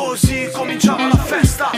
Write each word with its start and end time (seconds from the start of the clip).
Così 0.00 0.48
cominciava 0.50 1.08
la 1.08 1.16
festa 1.18 1.70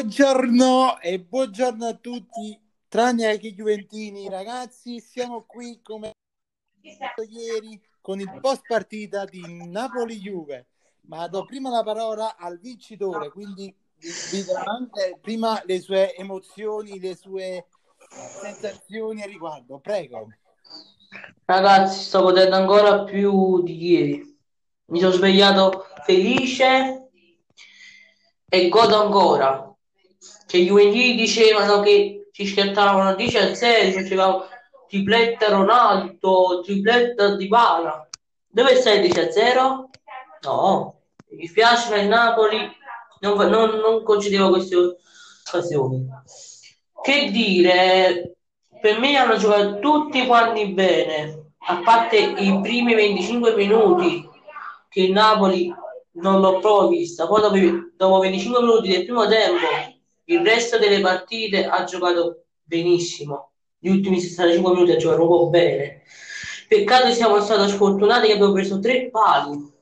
Buongiorno 0.00 0.98
e 1.00 1.20
buongiorno 1.20 1.84
a 1.84 1.92
tutti, 1.92 2.58
tranne 2.88 3.36
che 3.36 3.48
i 3.48 3.54
Juventini, 3.54 4.30
ragazzi. 4.30 4.98
Siamo 4.98 5.42
qui 5.42 5.82
come 5.82 6.12
ieri 7.28 7.78
con 8.00 8.18
il 8.18 8.38
post 8.40 8.62
partita 8.66 9.26
di 9.26 9.42
Napoli-Juve. 9.68 10.68
Ma 11.02 11.28
do 11.28 11.44
prima 11.44 11.68
la 11.68 11.82
parola 11.82 12.38
al 12.38 12.58
vincitore, 12.58 13.28
quindi 13.30 13.76
vi, 13.98 14.44
anche 14.64 15.18
prima 15.20 15.60
le 15.66 15.78
sue 15.82 16.14
emozioni, 16.16 16.98
le 16.98 17.14
sue 17.14 17.66
sensazioni 18.40 19.20
a 19.20 19.26
riguardo. 19.26 19.80
Prego. 19.80 20.28
Ragazzi, 21.44 22.04
sto 22.04 22.22
godendo 22.22 22.56
ancora 22.56 23.04
più 23.04 23.62
di 23.62 23.90
ieri. 23.90 24.38
Mi 24.86 24.98
sono 24.98 25.12
svegliato 25.12 25.84
felice 26.06 27.10
e 28.48 28.68
godo 28.70 29.02
ancora. 29.02 29.69
Che 30.50 30.58
gli 30.58 30.66
Juventini 30.66 31.14
dicevano 31.14 31.78
che 31.80 32.28
ci 32.32 32.44
scherzavano 32.44 33.14
10 33.14 33.36
a 33.36 33.54
0, 33.54 33.92
facevano 33.92 34.48
tripletta 34.88 35.48
Ronaldo, 35.48 36.60
tripletta 36.64 37.36
Dybala. 37.36 38.08
Dove 38.48 38.74
stai 38.74 38.96
il 38.96 39.12
10 39.12 39.20
a 39.20 39.30
0? 39.30 39.90
No, 40.42 41.02
mi 41.28 41.36
dispiace, 41.36 41.90
ma 41.90 42.00
il 42.00 42.08
Napoli 42.08 42.68
non, 43.20 43.36
non, 43.48 43.78
non 43.78 44.02
concedeva 44.02 44.48
queste 44.48 44.74
occasioni. 45.46 46.08
Che 47.00 47.30
dire, 47.30 48.34
per 48.80 48.98
me 48.98 49.16
hanno 49.16 49.36
giocato 49.36 49.78
tutti 49.78 50.26
quanti 50.26 50.66
bene, 50.72 51.52
a 51.68 51.80
parte 51.84 52.16
i 52.16 52.58
primi 52.60 52.94
25 52.94 53.54
minuti 53.54 54.28
che 54.88 55.02
il 55.02 55.12
Napoli 55.12 55.72
non 56.14 56.40
l'ho 56.40 56.58
proprio 56.58 56.88
vista. 56.88 57.28
Poi 57.28 57.40
dopo, 57.40 57.56
dopo 57.96 58.18
25 58.18 58.60
minuti 58.62 58.88
del 58.88 59.04
primo 59.04 59.28
tempo, 59.28 59.98
il 60.30 60.44
resto 60.44 60.78
delle 60.78 61.00
partite 61.00 61.66
ha 61.66 61.84
giocato 61.84 62.44
benissimo. 62.62 63.50
Gli 63.78 63.88
ultimi 63.88 64.20
65 64.20 64.72
minuti 64.72 64.92
ha 64.92 64.96
giocato 64.96 65.26
proprio 65.26 65.48
bene. 65.48 66.02
Peccato 66.68 67.06
che 67.06 67.14
siamo 67.14 67.40
stati 67.40 67.68
sfortunati 67.68 68.28
che 68.28 68.34
abbiamo 68.34 68.52
preso 68.52 68.78
tre 68.78 69.10
pali, 69.10 69.72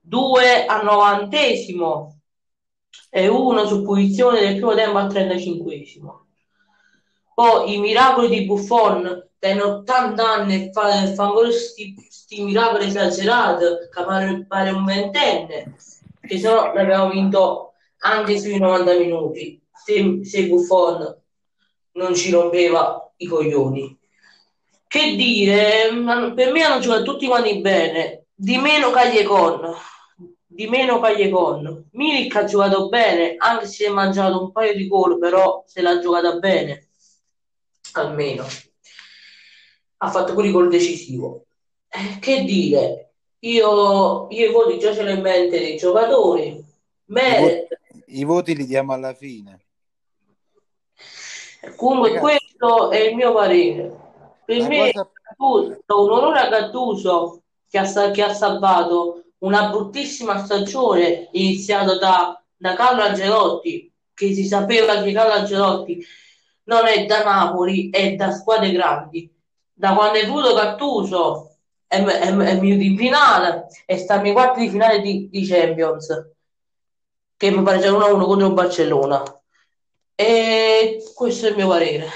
due 0.00 0.64
al 0.64 0.84
novantesimo 0.84 2.20
e 3.10 3.28
uno 3.28 3.66
su 3.66 3.82
punizione 3.82 4.40
del 4.40 4.54
primo 4.54 4.74
tempo 4.74 4.98
al 4.98 5.12
35esimo. 5.12 6.20
Poi 7.34 7.74
i 7.74 7.80
miracoli 7.80 8.28
di 8.28 8.46
Buffon 8.46 9.28
hanno 9.40 9.64
80 9.64 10.32
anni 10.32 10.54
e 10.54 10.70
fa, 10.72 11.06
fa 11.12 11.24
ancora 11.24 11.50
sti, 11.50 11.96
sti 12.08 12.44
miracoli 12.44 12.86
esagerati 12.86 13.64
che 13.92 14.04
pare, 14.04 14.46
pare 14.46 14.70
un 14.70 14.84
ventenne 14.84 15.74
che 16.20 16.38
se 16.38 16.48
no 16.48 16.72
l'abbiamo 16.72 17.10
vinto 17.10 17.71
anche 18.02 18.38
sui 18.38 18.58
90 18.58 18.98
minuti 18.98 19.60
se, 19.72 20.20
se 20.22 20.46
Buffon 20.46 21.20
non 21.92 22.14
ci 22.14 22.30
rompeva 22.30 23.12
i 23.16 23.26
coglioni 23.26 23.98
che 24.86 25.14
dire 25.16 25.88
per 26.34 26.52
me 26.52 26.62
hanno 26.62 26.80
giocato 26.80 27.02
tutti 27.02 27.26
quanti 27.26 27.60
bene 27.60 28.26
di 28.34 28.58
meno 28.58 28.90
Cagliecon 28.90 29.74
di 30.46 30.66
meno 30.68 31.00
Cagliecon 31.00 31.88
Milik 31.92 32.36
ha 32.36 32.44
giocato 32.44 32.88
bene 32.88 33.34
anche 33.38 33.66
se 33.66 33.72
si 33.72 33.84
è 33.84 33.88
mangiato 33.88 34.42
un 34.42 34.52
paio 34.52 34.74
di 34.74 34.86
gol 34.86 35.18
però 35.18 35.64
se 35.66 35.80
l'ha 35.80 35.98
giocata 35.98 36.38
bene 36.38 36.88
almeno 37.92 38.46
ha 40.04 40.10
fatto 40.10 40.34
pure 40.34 40.46
il 40.46 40.52
gol 40.52 40.68
decisivo. 40.68 41.46
Eh, 41.88 42.18
che 42.18 42.42
dire, 42.42 43.12
io, 43.40 44.26
io 44.30 44.48
i 44.48 44.52
voti 44.52 44.78
già 44.78 44.92
ce 44.92 45.02
l'ho 45.02 45.10
in 45.10 45.20
mente 45.20 45.58
dei 45.58 45.76
giocatori. 45.76 46.62
Meret, 47.06 47.68
i 48.12 48.24
voti 48.24 48.54
li 48.54 48.66
diamo 48.66 48.92
alla 48.92 49.14
fine. 49.14 49.64
comunque 51.76 52.14
Ragazzi, 52.14 52.56
questo 52.56 52.90
è 52.90 52.98
il 52.98 53.14
mio 53.14 53.32
parere. 53.32 54.00
Per 54.44 54.58
la 54.58 54.68
me 54.68 54.92
cosa 54.92 55.10
Gattuso, 55.32 55.82
un 55.86 56.10
onore 56.10 56.38
a 56.40 56.48
Gattuso 56.48 57.42
che 57.68 57.78
ha, 57.78 58.10
che 58.10 58.22
ha 58.22 58.34
salvato 58.34 59.24
una 59.38 59.70
bruttissima 59.70 60.44
stagione 60.44 61.28
iniziata 61.32 61.98
da, 61.98 62.42
da 62.56 62.74
Carlo 62.74 63.02
Angelotti, 63.02 63.92
che 64.14 64.34
si 64.34 64.44
sapeva 64.44 65.02
che 65.02 65.12
Carlo 65.12 65.32
Angelotti 65.32 66.04
non 66.64 66.86
è 66.86 67.06
da 67.06 67.24
Napoli, 67.24 67.90
è 67.90 68.14
da 68.14 68.30
squadre 68.30 68.70
grandi. 68.70 69.30
Da 69.72 69.94
quando 69.94 70.18
è 70.18 70.22
venuto 70.22 70.54
Gattuso 70.54 71.56
è, 71.86 72.02
è, 72.02 72.28
è 72.28 72.58
venuto 72.58 72.82
in 72.82 72.96
finale 72.96 73.66
e 73.86 73.98
sta 73.98 74.20
nei 74.20 74.32
quarti 74.32 74.60
di 74.60 74.68
finale 74.68 75.00
di, 75.00 75.28
di 75.28 75.46
Champions, 75.46 76.30
che 77.42 77.50
mi 77.50 77.64
pare 77.64 77.80
c'è 77.80 77.88
1-1 77.88 78.24
contro 78.24 78.46
il 78.46 78.52
Barcellona. 78.52 79.42
E 80.14 81.02
questo 81.12 81.46
è 81.46 81.48
il 81.48 81.56
mio 81.56 81.66
parere. 81.66 82.06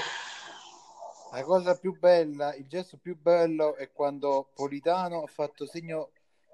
La 1.33 1.43
cosa 1.43 1.77
più 1.77 1.99
bella, 1.99 2.55
il 2.55 2.65
gesto 2.65 2.97
più 2.97 3.19
bello 3.19 3.75
è 3.75 3.91
quando 3.91 4.47
Politano 4.55 5.23
ha 5.23 5.27
fatto 5.27 5.65
segno 5.65 6.11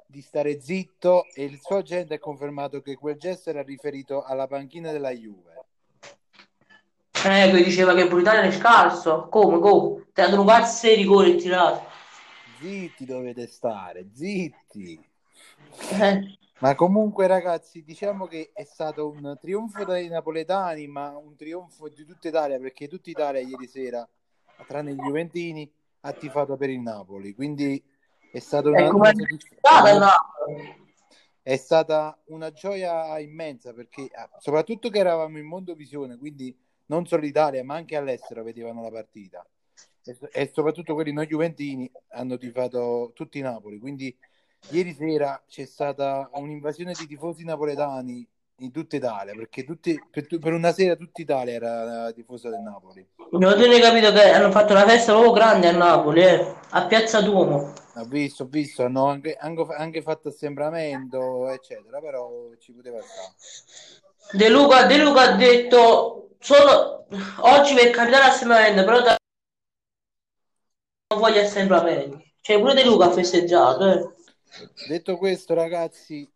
di 0.08 0.22
stare 0.22 0.60
zitto 0.60 1.26
e 1.36 1.44
il 1.44 1.60
suo 1.62 1.78
agente 1.78 2.16
ha 2.16 2.20
confermato 2.20 2.82
che 2.82 2.96
quel 2.96 3.18
gesto 3.18 3.52
era 3.52 3.62
riferito 3.62 4.24
alla 4.24 4.48
panchina 4.48 4.92
della 4.92 5.12
Juve. 5.12 5.66
Eh, 7.26 7.52
che 7.52 7.64
diceva 7.64 7.94
che 7.94 8.08
Politano 8.08 8.42
è 8.42 8.52
scarso. 8.52 9.28
Come? 9.30 9.60
Come? 9.60 10.08
Ti 10.12 10.22
ha 10.22 10.30
dato 10.30 10.42
un 10.42 10.48
cazzo 10.48 10.88
di 10.88 10.96
rigore 10.96 11.36
tirato. 11.36 11.86
Zitti 12.60 13.06
dovete 13.06 13.46
stare, 13.46 14.10
zitti. 14.12 15.00
Eh, 15.92 16.38
Ma 16.64 16.76
comunque 16.76 17.28
ragazzi, 17.28 17.84
diciamo 17.84 18.26
che 18.26 18.52
è 18.54 18.64
stato 18.64 19.10
un 19.10 19.38
trionfo 19.38 19.84
dei 19.84 20.08
napoletani, 20.08 20.88
ma 20.88 21.10
un 21.18 21.36
trionfo 21.36 21.90
di 21.90 22.06
tutta 22.06 22.30
Italia, 22.30 22.58
perché 22.58 22.88
tutta 22.88 23.10
Italia 23.10 23.42
ieri 23.42 23.68
sera, 23.68 24.08
tranne 24.66 24.94
i 24.94 24.96
Juventini, 24.96 25.70
ha 26.00 26.14
tifato 26.14 26.56
per 26.56 26.70
il 26.70 26.80
Napoli. 26.80 27.36
Quindi 27.36 27.84
è 28.32 28.40
stata 28.40 28.70
è 28.70 28.88
una, 28.88 28.94
una 28.94 29.10
è 29.10 29.14
soddisf- 29.14 29.58
stata 29.58 29.90
il 29.90 29.96
una- 29.98 30.06
Napoli. 30.06 30.86
È 31.42 31.56
stata 31.58 32.18
una 32.28 32.52
gioia 32.54 33.20
immensa 33.20 33.74
perché 33.74 34.08
ah, 34.14 34.30
soprattutto 34.38 34.90
che 34.90 35.00
eravamo 35.00 35.38
in 35.40 35.46
Mondovisione, 35.46 36.18
quindi 36.18 36.58
non 36.86 37.06
solo 37.06 37.24
l'Italia, 37.24 37.62
ma 37.66 37.76
anche 37.76 37.98
all'estero 37.98 38.42
vedevano 38.42 38.82
la 38.82 38.90
partita. 38.90 39.46
E, 40.06 40.18
e 40.32 40.50
soprattutto 40.54 40.94
quelli 40.94 41.12
non 41.12 41.26
juventini 41.26 41.92
hanno 42.12 42.38
tifato 42.38 43.12
tutti 43.14 43.42
Napoli. 43.42 43.80
Quindi 43.80 44.18
ieri 44.70 44.94
sera 44.94 45.42
c'è 45.48 45.66
stata 45.66 46.30
un'invasione 46.34 46.94
di 46.94 47.08
tifosi 47.08 47.44
napoletani 47.44 48.28
in 48.58 48.72
tutta 48.72 48.96
Italia, 48.96 49.34
perché 49.34 49.64
tutti, 49.64 50.00
per, 50.10 50.28
tu- 50.28 50.40
per 50.40 50.54
una 50.54 50.72
sera 50.72 50.96
tutta 50.96 51.22
Italia 51.22 51.54
era 51.54 52.12
tifosa 52.12 52.50
del 52.50 52.62
Napoli. 52.62 53.06
Non 53.32 53.52
avete 53.52 53.80
capito 53.80 54.12
che 54.12 54.30
hanno 54.30 54.52
fatto 54.52 54.74
una 54.74 54.86
festa 54.86 55.12
proprio 55.12 55.34
grande 55.34 55.68
a 55.68 55.72
Napoli, 55.72 56.22
eh, 56.22 56.54
a 56.70 56.86
Piazza 56.86 57.22
Duomo. 57.22 57.74
Ho 57.96 58.06
visto, 58.06 58.44
ho 58.44 58.48
visto, 58.48 58.84
hanno 58.84 59.08
anche, 59.08 59.36
anche, 59.36 59.66
anche 59.76 60.02
fatto 60.02 60.30
assembramento, 60.30 61.50
eccetera, 61.50 62.00
però 62.00 62.50
ci 62.60 62.72
poteva 62.72 63.00
stare. 63.02 63.34
De 64.32 64.50
Luca, 64.50 64.86
De 64.86 64.98
Luca 64.98 65.22
ha 65.22 65.36
detto 65.36 66.30
solo 66.40 67.06
oggi 67.42 67.74
per 67.76 67.90
capitare 67.92 68.26
assembramento, 68.26 68.84
però 68.84 69.02
da- 69.02 69.16
non 71.14 71.20
voglio 71.20 71.42
assembramenti. 71.42 72.34
Cioè 72.42 72.60
pure 72.60 72.74
De 72.74 72.84
Luca 72.86 73.06
ha 73.06 73.12
festeggiato, 73.12 73.92
eh. 73.92 74.13
Detto 74.88 75.18
questo, 75.18 75.54
ragazzi, 75.54 76.30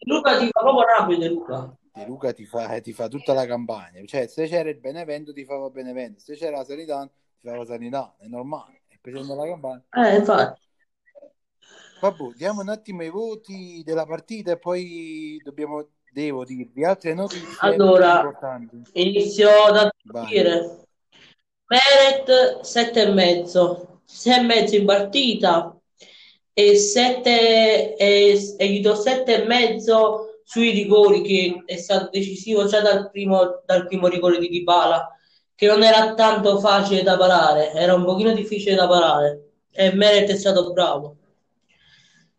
Luca 0.00 0.38
ti 0.38 0.48
fa 0.50 0.60
proprio 0.60 0.84
Napoli, 0.86 1.28
Luca. 1.28 1.76
Luca 2.06 2.32
ti 2.32 2.44
fa, 2.44 2.80
ti 2.80 2.92
fa 2.92 3.08
tutta 3.08 3.32
la 3.32 3.46
campagna. 3.46 4.00
Cioè, 4.04 4.28
se 4.28 4.46
c'era 4.46 4.68
il 4.68 4.78
Benevento, 4.78 5.32
ti 5.32 5.44
fa 5.44 5.56
Benevento. 5.68 6.20
Se 6.20 6.36
c'era 6.36 6.58
la 6.58 6.64
Sanità, 6.64 7.10
ti 7.40 7.48
fa 7.48 7.56
la 7.56 7.64
Sanità. 7.64 8.14
È 8.18 8.26
normale. 8.26 8.82
E 8.88 8.98
prendendo 9.00 9.34
la 9.34 9.46
campagna. 9.46 9.84
Eh, 9.90 10.16
infatti. 10.16 10.60
Vabbè, 12.00 12.32
diamo 12.36 12.60
un 12.60 12.68
attimo 12.68 13.02
i 13.02 13.10
voti 13.10 13.82
della 13.84 14.06
partita 14.06 14.52
e 14.52 14.58
poi 14.58 15.40
dobbiamo, 15.42 15.88
devo 16.12 16.44
dirvi 16.44 16.84
altre 16.84 17.12
notizie 17.12 17.56
Allora, 17.58 18.18
importanti. 18.18 18.82
inizio 18.92 19.48
da 19.72 19.90
dire. 20.24 20.84
Meret 21.66 22.60
7 22.60 23.02
e 23.02 23.12
mezzo, 23.12 24.02
6 24.04 24.38
e 24.38 24.42
mezzo 24.42 24.76
in 24.76 24.86
partita 24.86 25.77
e 26.58 26.74
7 26.74 27.94
e, 27.94 28.54
e 28.58 28.68
gli 28.68 28.80
do 28.80 28.96
7 28.96 29.42
e 29.42 29.46
mezzo 29.46 30.40
sui 30.42 30.72
rigori 30.72 31.22
che 31.22 31.62
è 31.64 31.76
stato 31.76 32.08
decisivo 32.10 32.66
già 32.66 32.80
dal 32.80 33.12
primo, 33.12 33.62
dal 33.64 33.86
primo 33.86 34.08
rigore 34.08 34.40
di 34.40 34.48
Dybala, 34.48 35.08
che 35.54 35.68
non 35.68 35.84
era 35.84 36.14
tanto 36.14 36.58
facile 36.58 37.04
da 37.04 37.16
parare, 37.16 37.70
era 37.74 37.94
un 37.94 38.04
pochino 38.04 38.32
difficile 38.32 38.74
da 38.74 38.88
parare 38.88 39.50
e 39.70 39.92
Meret 39.92 40.30
è 40.30 40.36
stato 40.36 40.72
bravo. 40.72 41.16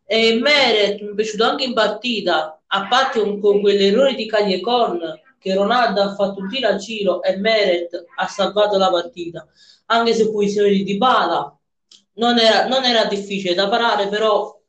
E 0.05 0.33
Meret 0.33 0.99
mi 0.99 1.11
è 1.11 1.15
piaciuto 1.15 1.45
anche 1.45 1.63
in 1.63 1.73
partita, 1.73 2.61
a 2.67 2.87
parte 2.89 3.19
un- 3.19 3.39
con 3.39 3.61
quell'errore 3.61 4.15
di 4.15 4.27
Cagliacon 4.27 4.99
che 5.39 5.53
Ronaldo 5.53 6.01
ha 6.01 6.13
fatto 6.13 6.41
un 6.41 6.49
tiro 6.49 6.67
a 6.67 6.75
giro 6.75 7.23
e 7.23 7.37
Meret 7.37 8.03
ha 8.17 8.27
salvato 8.27 8.77
la 8.77 8.89
partita, 8.89 9.47
anche 9.85 10.13
se 10.13 10.29
posizione 10.29 10.71
di 10.71 10.83
Dybala 10.83 11.53
non 12.19 12.37
era, 12.37 12.67
non 12.67 12.83
era 12.85 13.05
difficile 13.05 13.53
da 13.55 13.67
parare, 13.69 14.07
però 14.07 14.59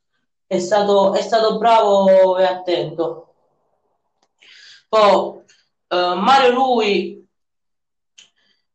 è 0.46 0.58
stato, 0.58 1.12
è 1.14 1.20
stato 1.22 1.58
bravo 1.58 2.38
e 2.38 2.44
attento. 2.44 3.34
Poi 4.88 5.44
eh, 5.88 6.14
Mario 6.16 6.50
lui 6.52 7.26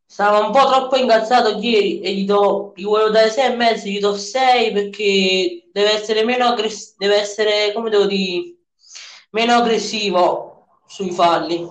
stava 0.06 0.40
un 0.46 0.52
po' 0.52 0.66
troppo 0.68 0.96
incazzato 0.96 1.58
ieri 1.60 2.00
e 2.02 2.14
gli 2.14 2.26
do, 2.26 2.72
gli 2.76 2.84
volevo 2.84 3.10
dare 3.10 3.30
6 3.30 3.52
e 3.52 3.56
mezzo, 3.56 3.88
gli 3.88 4.00
do 4.00 4.16
6 4.16 4.72
perché 4.72 5.70
deve 5.72 5.92
essere 5.92 6.24
meno 6.24 6.46
aggressivo, 6.46 6.96
deve 6.98 7.16
essere, 7.20 7.74
come 7.74 7.90
devo 7.90 8.06
dire, 8.06 8.56
meno 9.32 9.54
aggressivo 9.54 10.68
sui 10.88 11.12
falli. 11.12 11.68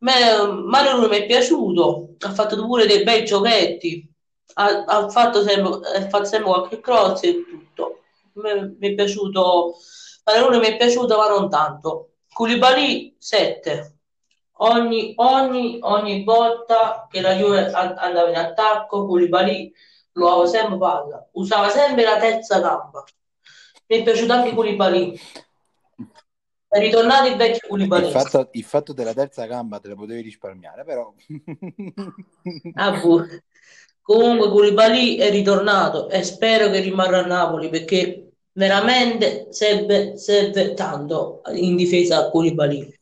Me- 0.00 0.46
Mario 0.64 0.96
lui 0.96 1.08
mi 1.08 1.16
è 1.18 1.26
piaciuto, 1.26 2.16
ha 2.20 2.32
fatto 2.32 2.56
pure 2.64 2.86
dei 2.86 3.02
bei 3.04 3.24
giochetti, 3.24 4.09
ha, 4.60 4.84
ha 4.84 5.08
fatto 5.08 5.42
sempre, 5.42 5.88
ha 5.96 6.08
fatto 6.08 6.24
sempre 6.24 6.50
qualche 6.50 6.80
cross 6.80 7.22
e 7.22 7.44
tutto. 7.48 8.02
Me- 8.34 8.76
Mi 8.78 8.88
è 8.90 8.94
piaciuto, 8.94 9.74
lui 10.48 10.58
mi 10.58 10.66
è 10.66 10.76
piaciuto 10.76 11.16
ma 11.16 11.28
non 11.28 11.48
tanto. 11.48 12.12
Koulibaly 12.32 13.16
7. 13.18 13.94
Ogni, 14.62 15.14
ogni, 15.16 15.78
ogni 15.82 16.22
volta 16.22 17.06
che 17.10 17.20
la 17.20 17.34
Juve 17.34 17.70
andava 17.72 18.28
in 18.28 18.36
attacco, 18.36 19.06
Koulibaly 19.06 19.72
lo 20.12 20.28
aveva 20.28 20.46
sempre 20.46 20.76
palla, 20.78 21.28
usava 21.32 21.68
sempre 21.70 22.04
la 22.04 22.18
terza 22.18 22.60
gamba. 22.60 23.02
Mi 23.86 23.96
è 23.98 24.02
piaciuto 24.02 24.32
anche 24.32 24.54
Koulibaly. 24.54 25.18
È 26.68 26.78
ritornato 26.78 27.26
il 27.28 27.36
vecchio 27.36 27.60
Il 27.62 27.68
Koulibaly. 27.68 28.10
fatto, 28.10 28.48
il 28.52 28.64
fatto 28.64 28.92
della 28.92 29.14
terza 29.14 29.44
gamba 29.46 29.80
te 29.80 29.88
la 29.88 29.94
potevi 29.96 30.20
risparmiare, 30.20 30.84
però 30.84 31.12
Ah, 32.76 32.90
boh. 33.00 33.26
Comunque 34.10 34.48
Koulibaly 34.48 35.18
è 35.18 35.30
ritornato 35.30 36.08
e 36.08 36.24
spero 36.24 36.68
che 36.68 36.80
rimarrà 36.80 37.22
a 37.22 37.26
Napoli 37.26 37.68
perché 37.68 38.32
veramente 38.50 39.46
serve, 39.50 40.16
serve 40.16 40.74
tanto 40.74 41.42
in 41.52 41.76
difesa 41.76 42.18
a 42.18 42.28
Koulibaly. 42.28 42.92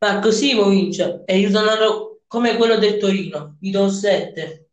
Marco 0.00 0.32
Simovic 0.32 1.22
è 1.24 1.36
ritornato 1.36 2.22
come 2.26 2.56
quello 2.56 2.78
del 2.78 2.96
Torino, 2.96 3.58
gli 3.60 3.70
do 3.70 3.88
7. 3.88 4.70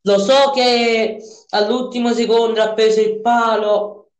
Lo 0.00 0.18
so 0.18 0.50
che 0.52 1.18
all'ultimo 1.50 2.12
secondo 2.12 2.60
ha 2.60 2.72
preso 2.72 3.02
il 3.02 3.20
palo, 3.20 4.10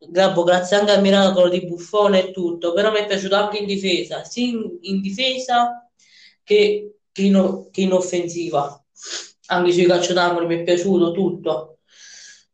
grazie 0.00 0.78
anche 0.78 0.90
al 0.90 1.00
miracolo 1.00 1.48
di 1.48 1.64
Buffone 1.64 2.26
e 2.26 2.30
tutto, 2.32 2.72
però 2.72 2.90
mi 2.90 2.98
è 2.98 3.06
piaciuto 3.06 3.36
anche 3.36 3.58
in 3.58 3.66
difesa, 3.66 4.24
sia 4.24 4.48
in, 4.48 4.78
in 4.80 5.00
difesa 5.00 5.88
che, 6.42 6.96
che 7.12 7.22
in, 7.22 7.68
che 7.70 7.82
in 7.82 7.92
offensiva. 7.92 8.74
Anche 9.50 9.72
sui 9.72 9.84
calcio 9.84 10.12
d'angolo 10.12 10.46
mi 10.46 10.58
è 10.58 10.62
piaciuto 10.62 11.10
tutto. 11.10 11.78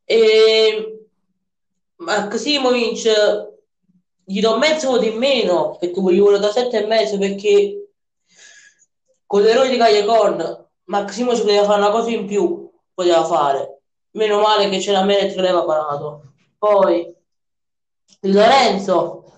E 0.05 1.09
Marco 1.97 2.39
Simovic 2.39 3.55
gli 4.25 4.41
do 4.41 4.57
mezzo 4.59 4.91
voto 4.91 5.05
in 5.05 5.19
meno 5.19 5.77
perché 5.79 6.01
gli 6.01 6.19
volevo 6.19 6.39
da 6.39 6.51
sette 6.51 6.83
e 6.83 6.87
mezzo 6.87 7.19
perché 7.19 7.91
con 9.27 9.43
l'errore 9.43 9.69
di 9.69 9.77
Cagliacon 9.77 10.69
Marco 10.85 11.13
Simovic 11.13 11.43
poteva 11.43 11.65
fare 11.65 11.81
una 11.81 11.91
cosa 11.91 12.11
in 12.11 12.27
più 12.27 12.71
poteva 12.95 13.25
fare. 13.25 13.83
Meno 14.13 14.41
male 14.41 14.71
che 14.71 14.79
c'era 14.79 15.05
Meret 15.05 15.35
che 15.35 15.41
l'aveva 15.41 15.65
parato. 15.65 16.33
Poi 16.57 17.15
Lorenzo 18.21 19.35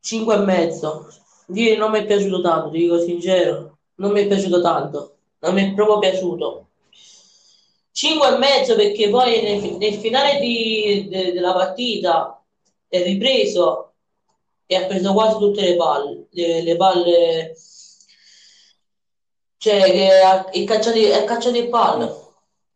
5 0.00 0.34
e 0.34 0.38
mezzo. 0.38 1.08
Ieri 1.48 1.76
non 1.76 1.90
mi 1.90 1.98
è 1.98 2.06
piaciuto 2.06 2.40
tanto 2.40 2.70
ti 2.70 2.78
dico 2.78 2.98
sincero 3.00 3.78
non 3.96 4.12
mi 4.12 4.22
è 4.22 4.26
piaciuto 4.26 4.60
tanto 4.62 5.13
non 5.44 5.54
mi 5.54 5.70
è 5.70 5.74
proprio 5.74 5.98
piaciuto 5.98 6.68
5 7.92 8.28
e 8.28 8.38
mezzo 8.38 8.74
perché 8.74 9.08
poi 9.08 9.40
nel, 9.42 9.76
nel 9.76 9.94
finale 9.94 10.38
di- 10.40 11.06
de- 11.08 11.32
della 11.32 11.52
partita 11.52 12.42
è 12.88 13.02
ripreso 13.02 13.94
e 14.66 14.76
ha 14.76 14.86
preso 14.86 15.12
quasi 15.12 15.38
tutte 15.38 15.60
le 15.62 15.76
palle, 15.76 16.26
le, 16.30 16.62
le 16.62 16.76
palle, 16.76 17.52
cioè 19.56 19.82
che 19.90 20.20
ha, 20.20 20.48
è 20.50 20.64
cacciato, 20.64 20.98
è 20.98 21.24
cacciato 21.24 21.56
in 21.56 21.70
palle 21.70 22.10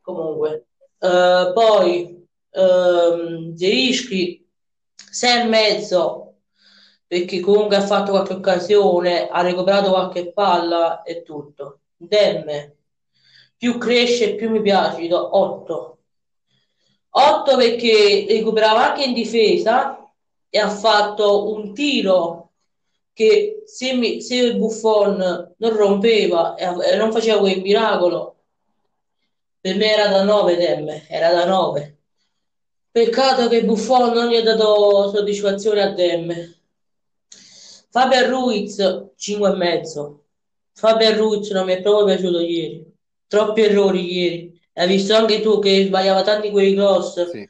comunque. 0.01 0.67
Eh, 0.99 1.51
poi 1.55 2.27
ehm, 2.51 3.55
Zerischi 3.55 4.47
6 5.11 5.41
e 5.43 5.45
mezzo 5.45 6.25
perché 7.07 7.41
comunque 7.41 7.77
ha 7.77 7.87
fatto 7.87 8.11
qualche 8.13 8.35
occasione, 8.35 9.29
ha 9.29 9.41
recuperato 9.43 9.91
qualche 9.91 10.33
palla 10.33 11.03
e 11.03 11.23
tutto. 11.23 11.81
Demme 11.99 12.79
più 13.59 13.77
cresce 13.77 14.37
più 14.37 14.51
mi 14.51 14.63
piace, 14.63 15.03
gli 15.03 15.09
do 15.09 15.37
8. 15.37 15.99
8 17.11 17.57
perché 17.57 18.25
recuperava 18.29 18.91
anche 18.91 19.05
in 19.05 19.13
difesa 19.13 20.09
e 20.49 20.59
ha 20.59 20.71
fatto 20.71 21.53
un 21.53 21.75
tiro 21.75 22.53
che 23.13 23.63
se, 23.67 23.95
mi- 23.95 24.23
se 24.23 24.55
Buffon 24.55 25.55
non 25.57 25.77
rompeva 25.77 26.55
e 26.55 26.97
non 26.97 27.11
faceva 27.11 27.41
quel 27.41 27.61
miracolo, 27.61 28.37
per 29.61 29.75
me 29.77 29.93
era 29.93 30.07
da 30.09 30.23
9 30.23 30.57
Demme, 30.57 31.09
era 31.09 31.33
da 31.33 31.45
9. 31.45 31.97
Peccato 32.93 33.49
che 33.49 33.65
Buffon 33.65 34.13
non 34.13 34.29
gli 34.29 34.37
ha 34.37 34.43
dato 34.43 35.11
soddisfazione 35.11 35.83
a 35.83 35.93
Demme. 35.93 36.55
Fabian 37.91 38.31
Ruiz 38.31 39.11
5 39.17 39.57
Fabian 40.79 41.17
Ruiz 41.17 41.51
non 41.51 41.67
mi 41.67 41.73
è 41.73 41.83
proprio 41.83 42.05
piaciuto 42.07 42.39
ieri. 42.39 42.87
Troppi 43.27 43.63
errori 43.63 44.13
ieri. 44.13 44.61
Hai 44.75 44.87
visto 44.87 45.13
anche 45.15 45.41
tu 45.41 45.59
che 45.59 45.87
sbagliava 45.87 46.23
tanti 46.23 46.51
quei 46.51 46.75
cross 46.75 47.31
sì. 47.31 47.49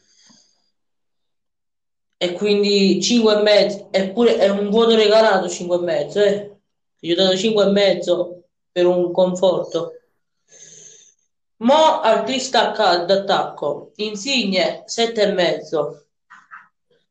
e 2.17 2.33
quindi 2.33 3.01
5 3.03 3.39
e 3.39 3.43
mezzo. 3.43 3.89
Eppure 3.91 4.39
è 4.39 4.49
un 4.49 4.71
voto 4.71 4.95
regalato 4.95 5.47
5 5.47 5.77
e 5.77 5.81
mezzo, 5.81 6.21
eh. 6.21 6.57
Gli 6.99 7.13
ho 7.13 7.15
dato 7.15 7.37
5 7.37 7.65
e 7.65 7.71
mezzo 7.71 8.45
per 8.73 8.87
un 8.87 9.13
conforto. 9.13 9.93
Mo 11.59 12.01
artista 12.01 12.71
d'attacco. 13.05 13.93
Insigne 13.97 14.85
7 14.87 15.23
e 15.23 15.33
mezzo. 15.33 16.07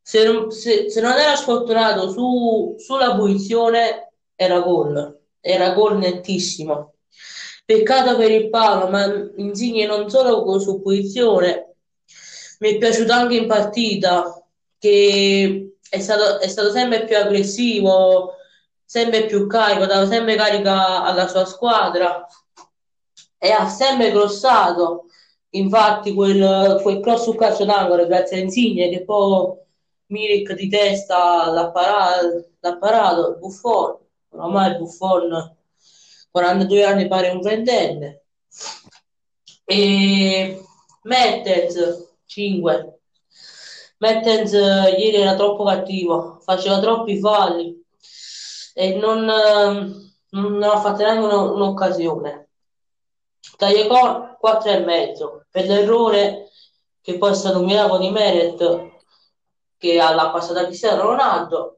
Se 0.01 0.23
non, 0.23 0.49
se- 0.51 0.89
se 0.89 0.99
non 1.01 1.11
era 1.11 1.35
sfortunato 1.35 2.09
su- 2.09 2.75
sulla 2.79 3.15
posizione 3.15 4.13
era 4.35 4.59
gol, 4.61 5.16
era 5.47 5.71
gol 5.71 5.97
nettissimo. 5.97 6.93
Peccato 7.65 8.15
per 8.17 8.31
il 8.31 8.49
palo, 8.49 8.89
ma 8.89 9.05
Insigne 9.37 9.85
non 9.85 10.09
solo 10.09 10.43
con- 10.43 10.61
su 10.61 10.81
posizione, 10.81 11.75
mi 12.59 12.69
è 12.73 12.77
piaciuto 12.77 13.11
anche 13.11 13.35
in 13.35 13.47
partita, 13.47 14.41
che 14.79 15.75
è 15.89 15.99
stato, 15.99 16.39
è 16.39 16.47
stato 16.47 16.71
sempre 16.71 17.05
più 17.05 17.17
aggressivo, 17.17 18.33
sempre 18.83 19.25
più 19.25 19.47
carico, 19.47 19.85
dava 19.85 20.07
sempre 20.07 20.35
carica 20.35 21.03
alla 21.03 21.27
sua 21.27 21.45
squadra 21.45 22.25
e 23.37 23.51
ha 23.51 23.67
sempre 23.69 24.11
crossato. 24.11 25.05
Infatti, 25.51 26.13
quel, 26.13 26.79
quel 26.81 26.99
cross 26.99 27.23
sul 27.23 27.37
calcio 27.37 27.65
d'angolo, 27.65 28.07
grazie 28.07 28.37
a 28.37 28.41
Insigne, 28.41 28.89
che 28.89 29.03
poi 29.03 29.55
Milik 30.07 30.53
di 30.53 30.69
testa 30.69 31.49
l'ha 31.51 31.69
parato, 31.71 32.49
l'ha 32.59 32.77
parato, 32.77 33.37
ormai 34.37 34.77
Buffon 34.77 35.55
42 36.31 36.83
anni 36.83 37.07
pare 37.07 37.29
un 37.29 37.41
ventenne. 37.41 38.23
E 39.65 40.63
Mertens 41.03 42.15
5. 42.25 42.99
Mertens 43.97 44.51
ieri 44.51 45.15
era 45.15 45.35
troppo 45.35 45.63
cattivo, 45.63 46.39
faceva 46.41 46.79
troppi 46.79 47.19
falli 47.19 47.83
e 48.73 48.95
non, 48.95 49.25
non 50.29 50.63
ha 50.63 50.79
fatto 50.79 51.03
neanche 51.03 51.25
uno- 51.25 51.53
un'occasione. 51.53 52.49
Tagliacon 53.57 54.35
4 54.39 54.69
e 54.71 54.79
mezzo 54.79 55.45
per 55.49 55.65
l'errore 55.65 56.51
che 57.01 57.17
poi 57.17 57.31
è 57.31 57.35
stato 57.35 57.59
un 57.59 57.65
miracolo 57.65 57.99
di 57.99 58.11
Meret 58.11 58.91
che 59.77 59.95
l'ha 59.95 60.29
passata 60.31 60.65
Cristiano 60.65 61.03
Ronaldo. 61.03 61.76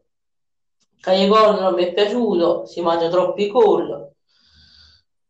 Tagliacon 1.01 1.59
non 1.61 1.73
mi 1.75 1.83
è 1.85 1.93
piaciuto, 1.93 2.65
si 2.65 2.81
mangia 2.81 3.09
troppi 3.09 3.47
gol. 3.47 4.11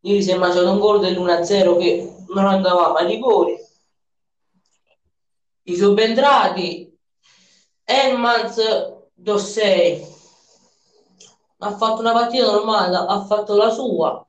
Ieri 0.02 0.24
si 0.24 0.32
è 0.32 0.38
mangiato 0.38 0.72
un 0.72 0.80
gol 0.80 1.00
dell'1-0 1.00 1.78
che 1.78 2.16
non 2.30 2.46
andava 2.46 2.92
mai 2.92 3.06
di 3.08 3.20
gol. 3.20 3.56
I 5.64 5.76
subentrati 5.76 6.98
Hermans 7.84 8.58
do 9.14 9.38
6. 9.38 10.18
Ha 11.62 11.76
fatto 11.76 12.00
una 12.00 12.14
partita 12.14 12.46
normale, 12.46 12.96
ha 12.96 13.26
fatto 13.26 13.56
la 13.56 13.70
sua. 13.70 14.26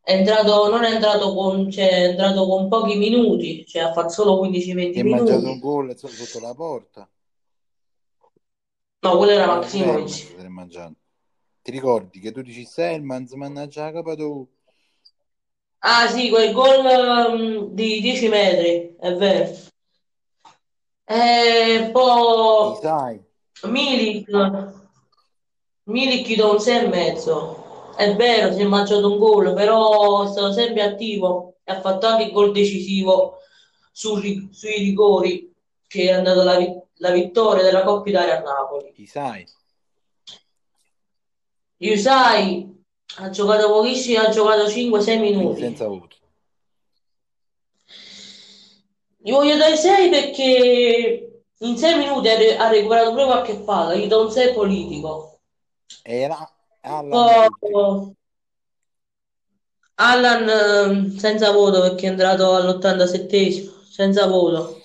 È 0.00 0.12
entrato, 0.12 0.68
non 0.68 0.84
è 0.84 0.92
entrato 0.92 1.34
con, 1.34 1.70
cioè, 1.70 1.88
è 1.88 2.08
entrato 2.10 2.46
con 2.46 2.68
pochi 2.68 2.96
minuti, 2.96 3.64
cioè 3.66 3.82
ha 3.82 3.92
fatto 3.92 4.10
solo 4.10 4.46
15-20 4.46 4.92
Si 4.92 4.98
è 5.00 5.02
mangiato 5.02 5.38
un 5.38 5.42
minuti. 5.44 5.60
gol 5.60 5.96
so- 5.98 6.08
sotto 6.08 6.40
la 6.46 6.54
porta. 6.54 7.08
No, 9.04 9.18
quello 9.18 9.32
era 9.32 10.48
mangiato. 10.48 10.94
Ti 11.60 11.70
ricordi 11.70 12.20
che 12.20 12.32
tu 12.32 12.40
dici 12.40 12.64
Selmans, 12.64 13.32
mannaggia 13.32 13.84
la 13.84 13.92
capa 13.92 14.14
tu. 14.14 14.48
Ah 15.80 16.08
sì, 16.08 16.30
quel 16.30 16.52
gol 16.54 16.86
ehm, 16.86 17.68
di 17.74 18.00
10 18.00 18.28
metri, 18.28 18.96
è 18.98 19.14
vero. 19.14 19.52
E 21.06 21.90
poi 21.92 22.72
Isai, 22.78 23.22
Milik, 23.64 24.28
Milik 25.84 26.26
gli 26.26 26.36
do 26.36 26.52
un 26.52 26.60
6 26.60 26.84
e 26.84 26.88
mezzo. 26.88 27.92
È 27.96 28.16
vero, 28.16 28.52
si 28.54 28.60
è 28.62 28.64
mangiato 28.64 29.12
un 29.12 29.18
gol, 29.18 29.52
però 29.52 30.24
è 30.24 30.28
stato 30.30 30.52
sempre 30.52 30.82
attivo 30.82 31.56
e 31.62 31.72
ha 31.72 31.80
fatto 31.80 32.06
anche 32.06 32.24
il 32.24 32.32
gol 32.32 32.52
decisivo 32.52 33.36
su 33.92 34.18
sui 34.50 34.78
rigori 34.78 35.52
che 35.86 36.08
è 36.08 36.12
andata 36.12 36.42
la, 36.42 36.56
vi- 36.56 36.80
la 36.98 37.10
vittoria 37.10 37.62
della 37.62 37.82
Coppa 37.82 38.08
Italia 38.08 38.38
a 38.38 38.42
Napoli. 38.42 38.92
Isai. 38.96 39.46
Yusai 41.78 42.84
ha 43.16 43.30
giocato 43.30 43.68
pochissimo, 43.68 44.20
ha 44.20 44.28
giocato 44.30 44.68
5-6 44.68 45.04
Quindi 45.18 45.36
minuti. 45.36 45.60
senza 45.60 45.86
voto. 45.86 46.16
Gli 49.18 49.30
voglio 49.30 49.56
dare 49.56 49.76
6 49.76 50.10
perché 50.10 51.42
in 51.58 51.76
6 51.76 51.96
minuti 51.96 52.28
ha, 52.28 52.36
re- 52.36 52.56
ha 52.56 52.68
recuperato 52.68 53.10
pure 53.10 53.24
qualche 53.24 53.56
palla, 53.56 53.94
gli 53.94 54.06
do 54.06 54.22
un 54.22 54.30
6 54.30 54.52
politico. 54.52 55.40
Era 56.02 56.36
Allan. 56.82 57.50
Poi 57.60 58.14
Allan 59.96 60.48
ehm, 60.48 61.16
senza 61.16 61.52
voto 61.52 61.80
perché 61.80 62.06
è 62.06 62.10
entrato 62.10 62.54
all'87esimo, 62.54 63.70
senza 63.88 64.26
voto. 64.26 64.82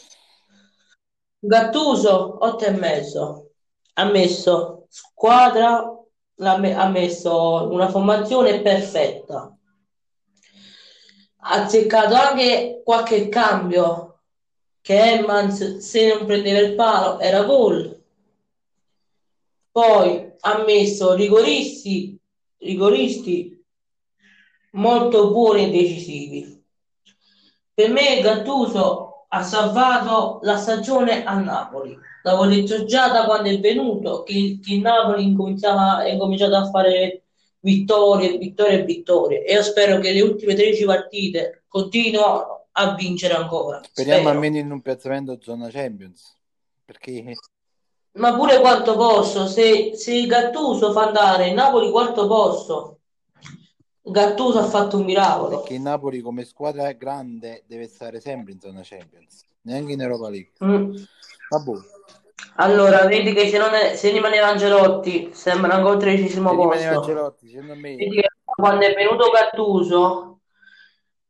Gattuso 1.42 2.44
8 2.44 2.66
e 2.66 2.72
mezzo. 2.72 3.52
Ha 3.94 4.04
messo 4.06 4.88
squadra, 4.90 5.90
ha 6.36 6.90
messo 6.90 7.70
una 7.72 7.88
formazione 7.88 8.62
perfetta. 8.62 9.58
Ha 11.42 11.50
azzeccato 11.64 12.14
anche 12.14 12.82
qualche 12.84 13.30
cambio 13.30 14.20
che 14.82 14.96
Hermans 14.96 15.78
se 15.78 16.14
non 16.14 16.26
prendeva 16.26 16.60
il 16.60 16.76
palo 16.76 17.20
era 17.20 17.44
gol. 17.44 18.04
Poi 19.72 20.34
ha 20.42 20.64
messo 20.66 21.14
rigoristi, 21.14 22.20
rigoristi 22.58 23.66
molto 24.72 25.32
buoni 25.32 25.68
e 25.68 25.72
decisivi. 25.72 26.64
Per 27.74 27.90
me 27.90 28.20
Gattuso 28.20 29.09
ha 29.32 29.44
salvato 29.44 30.40
la 30.44 30.58
stagione 30.58 31.24
a 31.24 31.40
Napoli. 31.40 31.98
L'avevo 32.24 32.48
detto 32.48 32.86
già 32.86 33.10
da 33.10 33.26
quando 33.26 33.50
è 33.50 33.60
venuto 33.60 34.24
che, 34.24 34.60
che 34.62 34.74
il 34.74 34.82
Napoli 34.82 35.24
incominciava, 35.24 36.04
è 36.04 36.18
cominciato 36.18 36.56
a 36.56 36.70
fare 36.70 37.24
vittorie, 37.60 38.38
vittorie 38.38 38.80
e 38.80 38.84
vittorie. 38.84 39.46
E 39.46 39.54
io 39.54 39.64
spero 39.64 40.00
che 40.00 40.12
le 40.12 40.22
ultime 40.22 40.56
13 40.56 40.86
partite 40.86 41.64
continuino 41.68 42.68
a 42.72 42.96
vincere 42.96 43.36
ancora. 43.36 43.82
Speriamo 43.84 44.22
Spero. 44.22 44.36
almeno 44.36 44.58
in 44.58 44.72
un 44.72 44.82
piazzamento 44.82 45.38
zona 45.42 45.70
Champions. 45.70 46.36
Perché 46.84 47.24
Ma 48.14 48.36
pure 48.36 48.60
quarto 48.60 48.96
posto, 48.96 49.46
se, 49.46 49.92
se 49.96 50.26
Gattuso 50.26 50.92
fa 50.92 51.08
andare 51.08 51.54
Napoli 51.54 51.92
quarto 51.92 52.26
posto, 52.26 52.99
Gattuso 54.02 54.60
ha 54.60 54.64
fatto 54.64 54.98
un 54.98 55.06
miracolo. 55.06 55.60
perché 55.60 55.76
il 55.76 55.82
Napoli 55.82 56.22
come 56.22 56.46
squadra 56.46 56.92
grande 56.94 57.64
deve 57.68 57.88
stare 57.88 58.20
sempre 58.20 58.54
in 58.54 58.60
zona 58.60 58.82
Champions, 58.84 59.46
neanche 59.62 59.92
in 59.92 60.02
Europa 60.02 60.30
League. 60.30 60.52
Mm. 60.64 60.96
Vabbè, 61.50 61.72
Allora, 62.56 63.06
vedi 63.06 63.34
che 63.34 63.50
se, 63.50 63.58
non 63.58 63.74
è- 63.74 63.96
se 63.96 64.12
rimaneva 64.12 64.48
Angelotti 64.48 65.30
sembra 65.34 65.74
ancora 65.74 65.94
al 65.94 66.00
tredicesimo 66.00 66.50
se 66.50 66.56
posto. 66.56 67.00
Ancelotti, 67.00 67.50
secondo 67.50 67.76
me 67.76 67.96
Vedi 67.96 68.16
che 68.16 68.28
quando 68.44 68.86
è 68.86 68.94
venuto 68.94 69.30
Gattuso, 69.30 70.40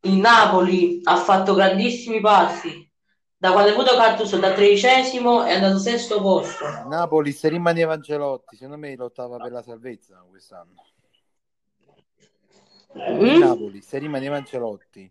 il 0.01 0.15
Napoli 0.17 1.01
ha 1.03 1.17
fatto 1.17 1.53
grandissimi 1.53 2.19
passi. 2.21 2.87
Da 3.35 3.51
quando 3.51 3.69
è 3.69 3.73
venuto 3.73 3.95
Gattuso 3.95 4.37
da 4.37 4.53
tredicesimo 4.53 5.43
è 5.43 5.53
andato 5.55 5.79
sesto 5.79 6.21
posto. 6.21 6.65
Napoli 6.87 7.31
se 7.31 7.49
rimaneva 7.49 7.93
Ancelotti, 7.93 8.55
secondo 8.55 8.77
me 8.77 8.95
lottava 8.95 9.37
per 9.37 9.51
la 9.51 9.61
salvezza 9.61 10.23
quest'anno. 10.29 10.73
Mm? 12.97 13.39
Napoli 13.39 13.81
se 13.81 13.97
rimaneva 13.99 14.37
Ancelotti, 14.37 15.09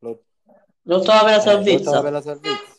lo- 0.00 0.22
Lottava 0.82 1.24
per 1.24 1.30
la 1.32 1.36
eh, 1.36 1.40
salvezza. 1.40 1.84
lottava 1.84 2.02
per 2.02 2.12
la 2.12 2.20
salvezza. 2.22 2.78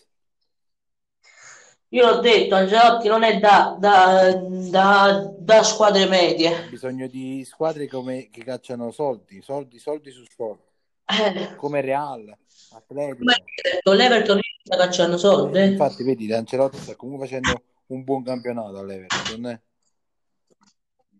Io 1.89 2.05
l'ho 2.09 2.19
detto, 2.21 2.55
Angelotti 2.55 3.07
non 3.09 3.23
è 3.23 3.37
da, 3.37 3.75
da, 3.77 4.33
da, 4.33 5.29
da 5.37 5.63
squadre 5.63 6.05
medie. 6.07 6.69
bisogno 6.69 7.07
di 7.07 7.43
squadre 7.45 7.87
come, 7.87 8.29
che 8.31 8.43
cacciano 8.43 8.91
soldi, 8.91 9.41
soldi, 9.41 9.77
soldi 9.77 10.09
su 10.11 10.23
soldi, 10.33 10.61
Eh, 11.05 11.55
come 11.57 11.81
Real, 11.81 12.33
Atletico. 12.71 13.29
hai 13.29 13.43
detto, 13.73 13.91
l'Everton 13.93 14.39
sta 14.63 14.77
cacciando 14.77 15.17
soldi. 15.17 15.57
Eh, 15.57 15.61
eh. 15.63 15.65
infatti, 15.67 16.03
vedi, 16.03 16.31
Ancelotti 16.31 16.77
sta 16.77 16.95
comunque 16.95 17.27
facendo 17.27 17.61
un 17.87 18.03
buon 18.03 18.23
campionato 18.23 18.77
all'Everton. 18.79 19.45
eh. 19.47 19.61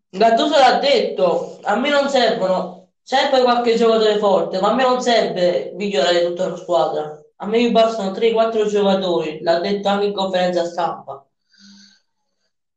Gattuso 0.09 0.57
l'ha 0.57 0.79
detto, 0.79 1.59
a 1.63 1.75
me 1.75 1.89
non 1.89 2.09
servono, 2.09 2.80
serve 3.03 3.41
qualche 3.43 3.75
giocatore 3.75 4.17
forte, 4.17 4.59
ma 4.59 4.69
a 4.71 4.73
me 4.73 4.83
non 4.83 5.01
serve 5.01 5.73
migliorare 5.75 6.25
tutta 6.25 6.49
la 6.49 6.55
squadra. 6.57 7.21
A 7.37 7.45
me 7.47 7.57
mi 7.59 7.71
bastano 7.71 8.11
3-4 8.11 8.65
giocatori, 8.67 9.39
l'ha 9.41 9.59
detto 9.59 9.87
anche 9.87 10.05
in 10.05 10.13
conferenza 10.13 10.65
stampa. 10.65 11.25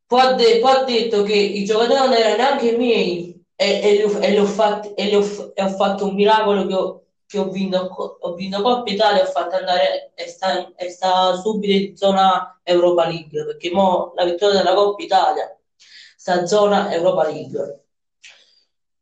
Poi 0.07 0.21
ha, 0.21 0.33
de- 0.35 0.59
poi 0.61 0.71
ha 0.73 0.85
detto 0.85 1.23
che 1.23 1.35
i 1.35 1.65
giocatori 1.65 1.99
non 1.99 2.13
erano 2.13 2.37
neanche 2.37 2.77
miei 2.77 3.33
e, 3.57 3.81
e 3.83 3.93
li 4.07 4.25
e 4.27 4.31
li 4.31 4.39
ho 4.39 4.45
fatti- 4.45 4.93
e 4.95 5.05
li 5.07 5.15
ho 5.17 5.53
e 5.55 5.63
ho 5.63 5.69
fatto 5.69 6.07
un 6.07 6.15
miracolo 6.15 6.67
che 6.67 6.75
ho, 6.75 7.05
che 7.27 7.39
ho 7.39 7.49
vinto, 7.51 7.79
ho 8.21 8.35
vinto 8.35 8.63
Coppa 8.63 8.91
Italia, 8.93 9.23
ho 9.23 9.27
fatto 9.27 9.57
andare 9.57 10.13
e 10.15 10.29
sta, 10.29 10.73
e 10.77 10.91
sta 10.91 11.35
subito 11.37 11.73
in 11.73 11.97
zona 11.97 12.61
Europa 12.63 13.07
League, 13.09 13.45
perché 13.45 13.71
mo 13.71 14.13
la 14.15 14.25
vittoria 14.25 14.59
della 14.63 14.75
Coppa 14.75 15.03
Italia 15.03 15.57
sta 16.17 16.47
zona 16.47 16.93
Europa 16.93 17.25
League. 17.29 17.84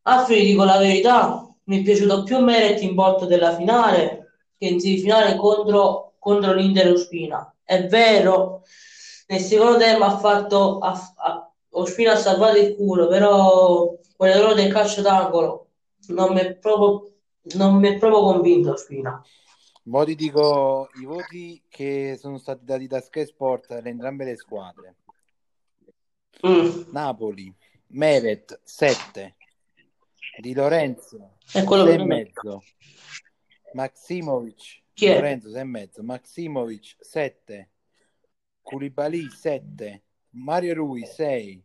A 0.04 0.24
Fri 0.24 0.44
dico 0.44 0.64
la 0.64 0.78
verità, 0.78 1.48
mi 1.64 1.80
è 1.80 1.82
piaciuto 1.82 2.24
più 2.24 2.38
Meret 2.38 2.82
in 2.82 2.94
volta 2.94 3.24
della 3.26 3.54
finale 3.54 4.32
che 4.58 4.66
in 4.66 4.80
semifinale 4.80 5.36
contro, 5.36 6.14
contro 6.18 6.52
l'Inter 6.52 6.90
Ospina. 6.92 7.54
È 7.62 7.86
vero, 7.86 8.62
nel 9.28 9.40
secondo 9.40 9.78
tempo 9.78 10.04
ha 10.04 10.18
fatto 10.18 10.78
ha- 10.78 11.14
ha- 11.16 11.50
Ospina 11.74 12.12
ha 12.12 12.16
salvato 12.16 12.58
il 12.58 12.74
culo, 12.74 13.06
però 13.08 13.94
quell'errore 14.16 14.54
del 14.54 14.72
calcio 14.72 15.00
d'angolo 15.00 15.68
non 16.08 16.32
mi 16.34 16.40
è 16.40 16.54
proprio, 16.54 17.12
non 17.54 17.76
mi 17.76 17.88
è 17.88 17.96
proprio 17.96 18.20
convinto 18.22 18.72
Ospina. 18.72 19.22
Mo 19.84 20.04
ti 20.04 20.14
dico 20.14 20.90
i 21.00 21.04
voti 21.04 21.62
che 21.68 22.16
sono 22.20 22.38
stati 22.38 22.64
dati 22.64 22.86
da 22.86 23.00
Sky 23.00 23.24
Sport 23.24 23.70
alle 23.72 23.88
entrambe 23.88 24.24
le 24.24 24.36
squadre. 24.36 24.96
Mm, 26.44 26.84
Napoli, 26.92 27.52
Meret 27.88 28.60
7, 28.64 29.34
Di 30.38 30.54
Lorenzo 30.54 31.36
è 31.52 31.62
quello 31.64 31.84
6 31.84 31.96
che 31.96 32.02
e 32.02 32.06
mezzo, 32.06 32.62
Maximovic 33.74 34.82
Chi 34.94 35.06
è? 35.06 35.14
Lorenzo 35.14 35.50
6 35.50 35.60
e 35.60 35.64
mezzo, 35.64 36.02
Maximovic 36.02 36.96
7, 37.00 37.70
Koulibaly 38.62 39.28
7, 39.28 40.02
Mario 40.30 40.74
Rui 40.74 41.04
6, 41.04 41.62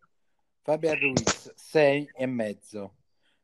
Fabian 0.62 1.00
Ruiz 1.00 1.53
6 1.55 2.12
e 2.13 2.25
mezzo, 2.25 2.95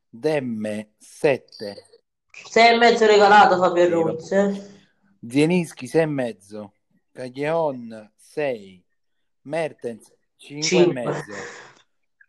Demme 0.08 0.92
7, 0.98 2.02
Sei 2.30 2.74
e 2.74 2.76
mezzo 2.76 3.06
regalato 3.06 3.56
Fabio 3.56 3.84
Sì, 3.86 3.90
Ruiz. 3.90 4.32
eh. 4.32 4.82
Zielinski 5.26 5.86
6 5.86 6.02
e 6.02 6.06
mezzo, 6.06 6.74
Caglion 7.12 8.12
6, 8.14 8.84
Mertens 9.42 10.12
5 10.36 10.82
e 10.82 10.86
mezzo, 10.92 11.32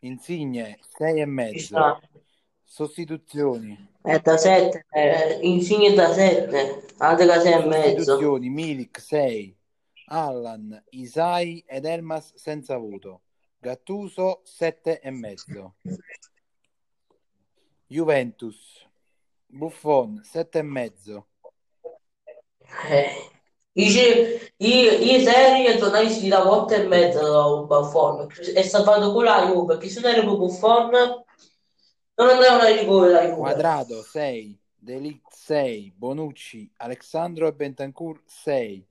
Insigne 0.00 0.78
6 0.96 1.20
e 1.20 1.26
mezzo. 1.26 2.00
Sostituzioni, 2.66 3.94
È 4.02 4.18
da 4.20 4.36
7, 4.36 4.86
eh, 4.90 5.38
Insigne 5.42 5.94
da 5.94 6.12
7, 6.12 6.84
Adega 6.98 7.40
6 7.40 7.52
e 7.52 7.64
mezzo. 7.64 8.02
sostituzioni, 8.02 8.48
Milik 8.50 9.00
6, 9.00 9.56
Allan, 10.08 10.82
Isai 10.90 11.64
ed 11.66 11.84
Elmas 11.84 12.34
senza 12.34 12.76
voto, 12.76 13.22
Gattuso 13.58 14.40
7 14.44 15.00
e 15.00 15.10
mezzo, 15.10 15.76
Juventus, 17.86 18.84
Buffon 19.46 20.20
7 20.24 20.58
e 20.58 20.62
mezzo, 20.62 21.26
Eh, 22.88 23.30
Dice, 23.72 24.52
i- 24.56 24.80
ieri 25.04 25.66
e 25.66 25.76
giornalisti 25.76 26.28
da 26.28 26.42
volta 26.42 26.76
e 26.76 26.86
mezza 26.86 27.20
da 27.20 27.42
Buffon 27.64 28.26
e 28.54 28.62
salvato 28.62 29.12
con 29.12 29.22
la 29.24 29.46
Juve 29.52 29.74
perché 29.74 29.88
se 29.90 30.00
non 30.00 30.10
era 30.12 30.22
Buffon 30.24 30.90
non 32.16 32.28
andavano 32.28 32.62
a 32.62 32.74
rigore 32.74 33.10
la 33.10 33.22
Juve. 33.22 33.36
Quadrado 33.36 34.02
6, 34.02 34.58
Delict 34.74 35.32
6, 35.32 35.92
Bonucci, 35.96 36.70
Alexandro 36.78 37.46
e 37.46 37.52
Bentancur 37.52 38.22
6, 38.24 38.86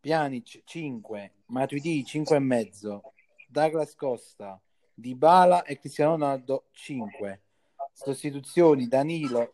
Pjanic 0.00 0.62
5, 0.64 1.32
Matuidi 1.46 2.04
5 2.04 2.36
e 2.36 2.38
mezzo, 2.38 3.02
Douglas 3.48 3.94
Costa, 3.94 4.58
Dybala 4.94 5.64
e 5.64 5.78
Cristiano 5.78 6.12
Ronaldo 6.12 6.64
5. 6.72 7.40
Sostituzioni 7.92 8.88
Danilo. 8.88 9.52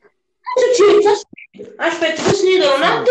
Aspetta, 0.56 1.82
aspetta, 1.82 2.22
tu 2.22 2.34
sei 2.34 2.60
Ronaldo? 2.60 3.10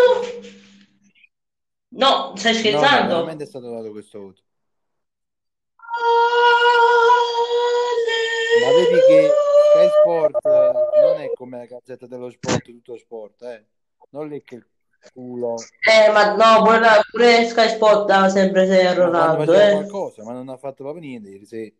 No, 1.90 2.34
stai 2.36 2.54
No, 2.54 2.58
no, 2.60 2.60
scherzando? 2.60 3.14
veramente 3.16 3.44
è 3.44 3.48
stato 3.48 3.70
dato 3.70 3.92
questo 3.92 4.20
voto. 4.20 4.42
Ma 8.62 8.72
vedi 8.72 9.00
che 9.08 9.32
Sky 9.76 9.90
Sport 9.90 10.46
eh, 10.46 11.02
non 11.02 11.22
è 11.22 11.32
come 11.34 11.58
la 11.58 11.66
gazzetta 11.66 12.08
dello 12.08 12.30
sport, 12.30 12.64
tutto 12.64 12.98
sport, 12.98 13.42
eh. 13.42 13.66
Non 14.12 14.30
lì 14.30 14.42
che 14.42 14.64
culo 15.14 15.56
Eh, 15.58 16.12
ma 16.12 16.34
no, 16.36 16.64
pure, 16.64 16.80
pure 17.12 17.46
Sky 17.46 17.70
Sport 17.70 18.06
dava 18.06 18.30
sempre 18.30 18.68
6 18.68 18.86
a 18.86 18.90
ma 18.90 18.96
quando 18.96 19.04
Ronaldo, 19.04 19.54
eh. 19.54 19.72
qualcosa, 19.72 20.24
ma 20.24 20.32
non 20.32 20.48
ha 20.48 20.58
fatto 20.58 20.84
proprio 20.84 21.02
niente 21.02 21.30
ieri 21.30 21.46
sera. 21.46 21.72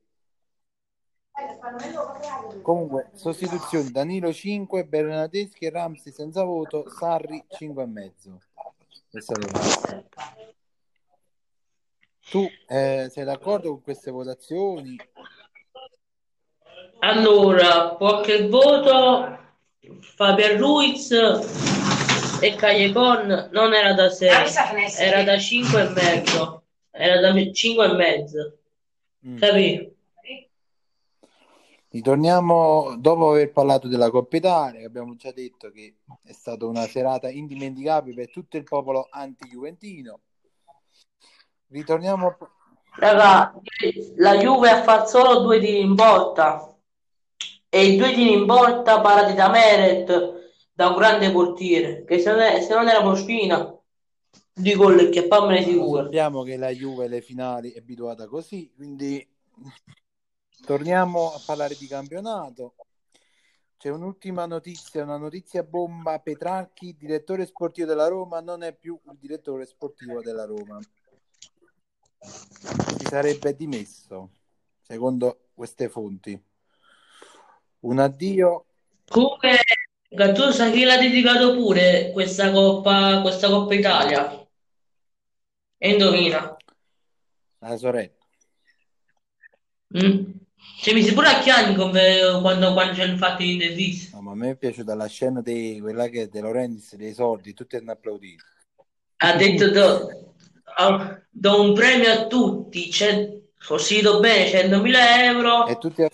Comunque, 2.62 3.12
sostituzioni 3.14 3.92
Danilo 3.92 4.34
5, 4.34 4.86
Bernardeschi 4.86 5.66
e 5.66 5.70
Ramsey 5.70 6.12
senza 6.12 6.44
voto, 6.44 6.90
Sarri 6.90 7.44
5 7.48 7.84
e 7.84 7.86
mezzo. 7.86 8.42
Tu 12.30 12.48
eh, 12.68 13.08
sei 13.10 13.24
d'accordo 13.24 13.70
con 13.70 13.82
queste 13.82 14.12
votazioni? 14.12 14.98
Allora, 17.06 17.90
qualche 17.90 18.48
voto 18.48 19.38
Fabian 20.00 20.58
Ruiz 20.58 21.12
e 22.42 22.56
Callejon 22.56 23.50
non 23.52 23.76
era 23.76 23.94
da 23.94 24.10
6, 24.10 24.30
era 24.98 25.22
da 25.22 25.38
5 25.38 25.82
e 25.82 25.90
mezzo, 25.90 26.64
era 26.90 27.20
da 27.20 27.32
5 27.54 27.86
e 27.86 27.94
mezzo, 27.94 28.58
Mm. 29.28 29.38
capì? 29.38 29.94
Ritorniamo 31.90 32.96
dopo 32.98 33.30
aver 33.30 33.52
parlato 33.52 33.88
della 33.88 34.10
Coppa 34.10 34.38
Italia, 34.38 34.80
che 34.80 34.86
abbiamo 34.86 35.16
già 35.16 35.32
detto 35.32 35.70
che 35.70 35.98
è 36.24 36.32
stata 36.34 36.66
una 36.66 36.88
serata 36.88 37.30
indimenticabile 37.30 38.16
per 38.16 38.32
tutto 38.32 38.58
il 38.58 38.64
popolo 38.64 39.08
anti-juventino. 39.10 40.20
Ritorniamo 41.68 42.38
Raga, 42.98 43.54
la 44.18 44.38
Juve 44.38 44.70
ha 44.70 44.82
fatto 44.84 45.08
solo 45.08 45.42
due 45.42 45.60
tiri 45.60 45.82
in 45.82 45.96
porta 45.96 46.75
e 47.76 47.88
i 47.88 47.98
due 47.98 48.14
tiri 48.14 48.32
in 48.32 48.46
porta 48.46 49.02
parati 49.02 49.34
da 49.34 49.50
Meret, 49.50 50.54
da 50.72 50.88
un 50.88 50.96
grande 50.96 51.30
portiere, 51.30 52.06
che 52.06 52.20
se 52.20 52.32
non, 52.32 52.40
è- 52.40 52.62
se 52.62 52.74
non 52.74 52.88
era 52.88 53.04
Mospina 53.04 53.78
di 54.54 54.74
gol 54.76 55.10
che 55.10 55.28
poi 55.28 55.48
me 55.48 55.60
ne 55.60 55.66
sicuro. 55.66 56.04
sappiamo 56.04 56.44
che 56.44 56.56
la 56.56 56.70
Juve 56.70 57.08
alle 57.08 57.20
finali 57.20 57.74
è 57.74 57.80
abituata 57.80 58.28
così, 58.28 58.72
quindi 58.74 59.28
torniamo 60.66 61.34
a 61.34 61.42
parlare 61.46 61.76
di 61.78 61.86
campionato. 61.86 62.76
C'è 63.78 63.90
un'ultima 63.90 64.46
notizia, 64.46 65.04
una 65.04 65.18
notizia 65.18 65.62
bomba. 65.62 66.18
Petrarchi, 66.20 66.96
direttore 66.98 67.46
sportivo 67.46 67.88
della 67.88 68.08
Roma, 68.08 68.40
non 68.40 68.64
è 68.64 68.74
più 68.74 68.98
il 69.04 69.18
direttore 69.20 69.66
sportivo 69.66 70.22
della 70.22 70.46
Roma. 70.46 70.80
Si 72.98 73.06
sarebbe 73.06 73.54
dimesso, 73.54 74.30
secondo 74.82 75.50
queste 75.54 75.90
fonti. 75.90 76.42
Un 77.86 78.00
addio 78.00 78.66
Comunque, 79.08 79.60
Gattuso 80.10 80.52
sa 80.52 80.72
chi 80.72 80.84
l'ha 80.84 80.98
dedicato 80.98 81.54
pure 81.56 82.10
questa 82.12 82.52
Coppa, 82.52 83.22
questa 83.22 83.48
Coppa 83.50 83.74
Italia? 83.76 84.48
E 85.78 85.90
indovina. 85.92 86.58
alla 87.60 87.78
sorella. 87.78 88.12
Mm. 89.98 90.32
Ci 90.82 90.94
mise 90.94 91.14
pure 91.14 91.28
a 91.28 91.40
Chiani 91.40 91.76
come 91.76 92.40
quando, 92.42 92.74
quando 92.74 92.96
ci 92.96 93.02
hanno 93.02 93.18
fatto 93.18 93.44
l'intervista. 93.44 94.18
No, 94.18 94.24
ma 94.24 94.32
a 94.32 94.36
me 94.36 94.50
è 94.52 94.56
piaciuta 94.56 94.96
la 94.96 95.08
scena 95.08 95.42
di 95.42 95.78
quella 95.80 96.08
che 96.08 96.28
De 96.28 96.42
Laurentiis 96.42 96.96
dei 96.96 97.14
soldi, 97.14 97.54
tutti 97.54 97.76
hanno 97.76 97.92
applaudito. 97.92 98.44
Ha 99.18 99.36
detto 99.36 99.70
do, 99.70 100.34
do 101.30 101.62
un 101.62 101.74
premio 101.74 102.12
a 102.12 102.28
tutti, 102.28 102.90
c'è, 102.90 103.42
così 103.64 104.02
do 104.02 104.20
bene 104.20 104.50
100.000 104.50 104.96
euro 105.20 105.68
E 105.68 105.78
tutti 105.78 106.02
a, 106.02 106.10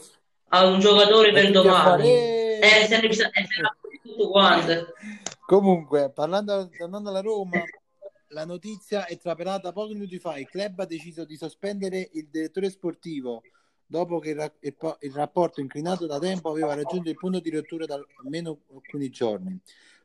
a 0.53 0.65
un 0.65 0.79
giocatore 0.79 1.31
per 1.31 1.51
domani. 1.51 1.83
fare... 1.83 2.59
E 2.59 2.85
se 2.87 3.01
ne 3.01 3.07
e 3.07 3.13
se 3.13 3.23
ne 3.23 3.61
va 3.61 3.75
fuori 3.79 3.99
tutto 4.01 4.29
quanto. 4.29 4.93
Comunque, 5.45 6.11
parlando, 6.11 6.69
tornando 6.69 7.09
alla 7.09 7.21
Roma, 7.21 7.61
la 8.29 8.45
notizia 8.45 9.05
è 9.05 9.17
trapelata 9.17 9.71
pochi 9.71 9.93
minuti 9.93 10.19
fa. 10.19 10.37
Il 10.37 10.47
club 10.47 10.79
ha 10.79 10.85
deciso 10.85 11.25
di 11.25 11.35
sospendere 11.35 12.09
il 12.13 12.27
direttore 12.29 12.69
sportivo 12.69 13.41
dopo 13.85 14.19
che 14.19 14.29
il, 14.29 14.53
il 14.61 14.75
il 14.99 15.11
rapporto 15.13 15.59
inclinato 15.59 16.05
da 16.05 16.17
tempo 16.17 16.49
aveva 16.49 16.73
raggiunto 16.73 17.09
il 17.09 17.17
punto 17.17 17.39
di 17.39 17.49
rottura 17.49 17.85
da 17.85 17.99
almeno 18.23 18.61
alcuni 18.73 19.09
giorni. 19.09 19.59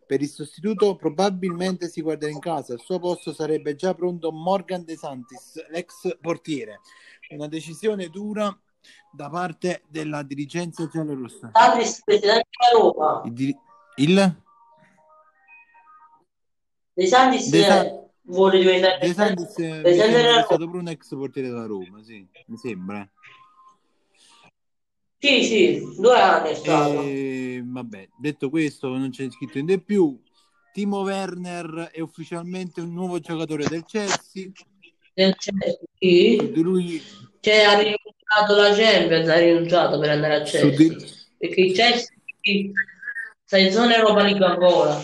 Per 0.07 0.21
il 0.21 0.29
sostituto 0.29 0.97
probabilmente 0.97 1.89
si 1.89 2.01
guarderà 2.01 2.31
in 2.31 2.39
casa, 2.39 2.73
al 2.73 2.81
suo 2.81 2.99
posto 2.99 3.33
sarebbe 3.33 3.75
già 3.75 3.95
pronto 3.95 4.33
Morgan 4.33 4.85
De 4.85 4.97
Santis, 4.97 5.65
l'ex 5.69 6.17
portiere. 6.21 6.81
Una 7.31 7.49
decisione 7.49 8.09
dura 8.09 8.57
da 9.13 9.29
parte 9.29 9.83
della 9.89 10.23
dirigenza 10.23 10.87
giallorossa. 10.89 11.51
Santis, 11.53 12.03
presidente 12.05 12.49
della 12.59 12.83
Roma. 12.83 13.23
Il? 13.97 14.43
De 16.93 17.07
Santis 17.07 17.51
De 17.51 17.59
eh, 17.59 17.63
San- 17.63 18.11
vuole 18.23 18.59
diventare 18.59 18.99
De 19.07 19.13
Santis 19.13 19.59
eh, 19.59 19.81
presidente 19.83 19.95
sembra 19.95 20.19
che 20.19 20.23
della 20.23 20.41
è 20.41 20.45
stato 20.45 20.67
pure 20.67 20.79
un 20.79 20.89
ex 20.89 21.09
portiere 21.15 21.49
della 21.49 21.67
Roma, 21.67 22.03
sì, 22.03 22.27
mi 22.47 22.57
sembra. 22.57 23.01
eh. 23.03 23.09
Sì, 25.19 25.45
sì, 25.45 25.95
due 25.99 26.21
anni 26.21 26.51
è 26.51 26.55
stato. 26.55 27.01
E 27.03 27.63
vabbè, 27.65 28.09
detto 28.19 28.51
questo, 28.51 28.89
non 28.89 29.11
c'è 29.11 29.29
scritto 29.31 29.59
in 29.59 29.67
di 29.67 29.81
più. 29.81 30.21
Timo 30.73 31.01
Werner 31.01 31.91
è 31.91 32.01
ufficialmente 32.01 32.83
un 32.83 32.93
nuovo 32.93 33.19
giocatore 33.19 33.67
del 33.67 33.85
Chelsea. 33.85 34.51
Del 35.15 35.35
Chelsea, 35.37 35.79
sì. 35.99 36.51
di 36.53 36.61
lui, 36.61 37.03
Cioè, 37.41 37.63
ha 37.65 37.77
rinunciato 38.27 38.57
la 38.57 38.75
Champions, 38.75 39.29
ha 39.29 39.39
rinunciato 39.39 39.99
per 39.99 40.11
andare 40.11 40.35
a 40.37 40.43
Chelsea. 40.43 40.97
Perché 41.39 41.61
il 41.61 41.73
Chelsea 41.73 42.73
sta 43.45 43.59
in 43.59 43.71
zona 43.71 43.97
Europa 43.97 44.23
League 44.23 44.45
ancora. 44.45 45.01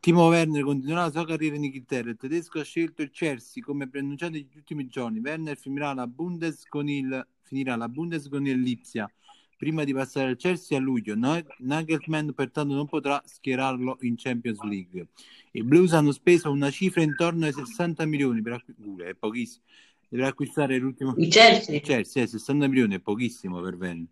Timo 0.00 0.28
Werner 0.28 0.62
continuerà 0.62 1.04
la 1.04 1.10
sua 1.10 1.24
carriera 1.24 1.56
in 1.56 1.64
Inghilterra. 1.64 2.10
Il 2.10 2.16
tedesco 2.16 2.60
ha 2.60 2.64
scelto 2.64 3.02
il 3.02 3.10
Chelsea 3.10 3.62
come 3.62 3.88
preannunciato 3.88 4.32
negli 4.32 4.50
ultimi 4.54 4.86
giorni. 4.86 5.20
Werner 5.20 5.56
finirà 5.56 5.94
la 5.94 6.06
Bundes 6.06 6.66
con 6.68 6.88
il, 6.88 7.26
finirà 7.42 7.76
la 7.76 7.88
Bundes 7.88 8.28
con 8.28 8.46
il 8.46 8.60
Lipsia 8.60 9.10
prima 9.56 9.84
di 9.84 9.94
passare 9.94 10.28
al 10.28 10.36
Chelsea 10.36 10.76
a 10.76 10.80
luglio. 10.80 11.14
Nagelsmann 11.16 12.30
pertanto 12.30 12.74
non 12.74 12.86
potrà 12.86 13.22
schierarlo 13.24 13.96
in 14.00 14.16
Champions 14.16 14.60
League. 14.62 15.06
I 15.52 15.62
Blues 15.62 15.94
hanno 15.94 16.12
speso 16.12 16.50
una 16.50 16.70
cifra 16.70 17.02
intorno 17.02 17.46
ai 17.46 17.52
60 17.52 18.04
milioni 18.04 18.42
per, 18.42 18.62
uh, 18.76 18.98
è 18.98 19.14
pochissimo, 19.14 19.64
per 20.08 20.22
acquistare 20.22 20.76
l'ultimo 20.78 21.14
Il 21.16 21.28
Chelsea? 21.28 21.74
il 21.76 21.80
Chelsea, 21.82 22.22
eh, 22.22 22.26
60 22.26 22.66
milioni 22.68 22.96
è 22.96 23.00
pochissimo 23.00 23.60
per 23.60 23.74
Werner. 23.74 24.06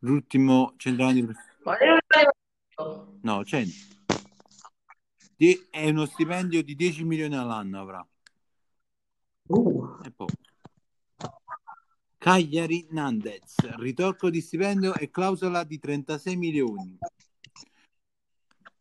L'ultimo 0.00 0.74
centrale 0.76 1.34
No, 3.22 3.44
100. 3.44 3.72
Die- 5.36 5.66
È 5.70 5.88
uno 5.88 6.06
stipendio 6.06 6.62
di 6.62 6.74
10 6.74 7.04
milioni 7.04 7.36
all'anno 7.36 7.80
avrà. 7.80 8.06
Uh, 9.46 9.98
E 10.04 10.10
poi. 10.10 10.28
Cagliari 12.18 12.86
Nandez, 12.90 13.54
ritorco 13.76 14.30
di 14.30 14.40
stipendio 14.40 14.94
e 14.94 15.10
clausola 15.10 15.62
di 15.64 15.78
36 15.78 16.36
milioni. 16.36 16.98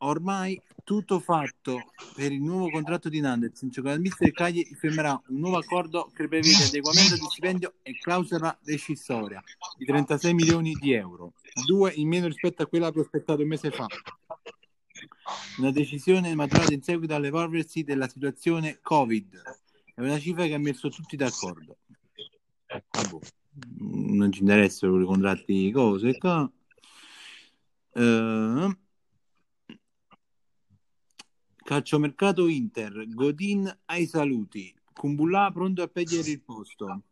Ormai 0.05 0.59
tutto 0.83 1.19
fatto 1.19 1.91
per 2.13 2.31
il 2.31 2.41
nuovo 2.41 2.69
contratto 2.69 3.07
di 3.07 3.21
Nandez. 3.21 3.61
Il 3.61 3.71
giocatore 3.71 4.01
del 4.01 4.31
Cagliari 4.33 4.75
firmerà 4.75 5.19
un 5.27 5.39
nuovo 5.39 5.57
accordo 5.57 6.11
che 6.13 6.27
prevede 6.27 6.65
adeguamento 6.65 7.15
di 7.15 7.25
stipendio 7.29 7.75
e 7.83 7.97
clausola 7.97 8.57
rescissoria 8.65 9.41
di 9.77 9.85
36 9.85 10.33
milioni 10.33 10.73
di 10.73 10.91
euro, 10.91 11.33
due 11.65 11.93
in 11.93 12.09
meno 12.09 12.27
rispetto 12.27 12.63
a 12.63 12.67
quella 12.67 12.91
prospettata 12.91 13.41
un 13.41 13.47
mese 13.47 13.71
fa. 13.71 13.87
Una 15.59 15.71
decisione 15.71 16.35
maturata 16.35 16.73
in 16.73 16.81
seguito 16.81 17.15
all'evolversi 17.15 17.83
della 17.83 18.09
situazione 18.09 18.79
Covid. 18.81 19.41
È 19.93 20.01
una 20.01 20.19
cifra 20.19 20.45
che 20.45 20.53
ha 20.53 20.59
messo 20.59 20.89
tutti 20.89 21.15
d'accordo. 21.15 21.77
Vabbè, 22.67 23.19
non 23.77 24.31
ci 24.31 24.41
interessano 24.41 24.99
i 24.99 25.05
contratti 25.05 25.71
cose 25.71 26.17
qua. 26.17 26.51
Eh, 27.95 28.77
Calciomercato 31.63 32.47
Inter, 32.47 33.05
Godin 33.07 33.73
ai 33.85 34.05
saluti, 34.05 34.73
Kumbulla 34.93 35.49
pronto 35.53 35.81
a 35.81 35.87
perdere 35.87 36.29
il 36.29 36.41
posto. 36.41 37.03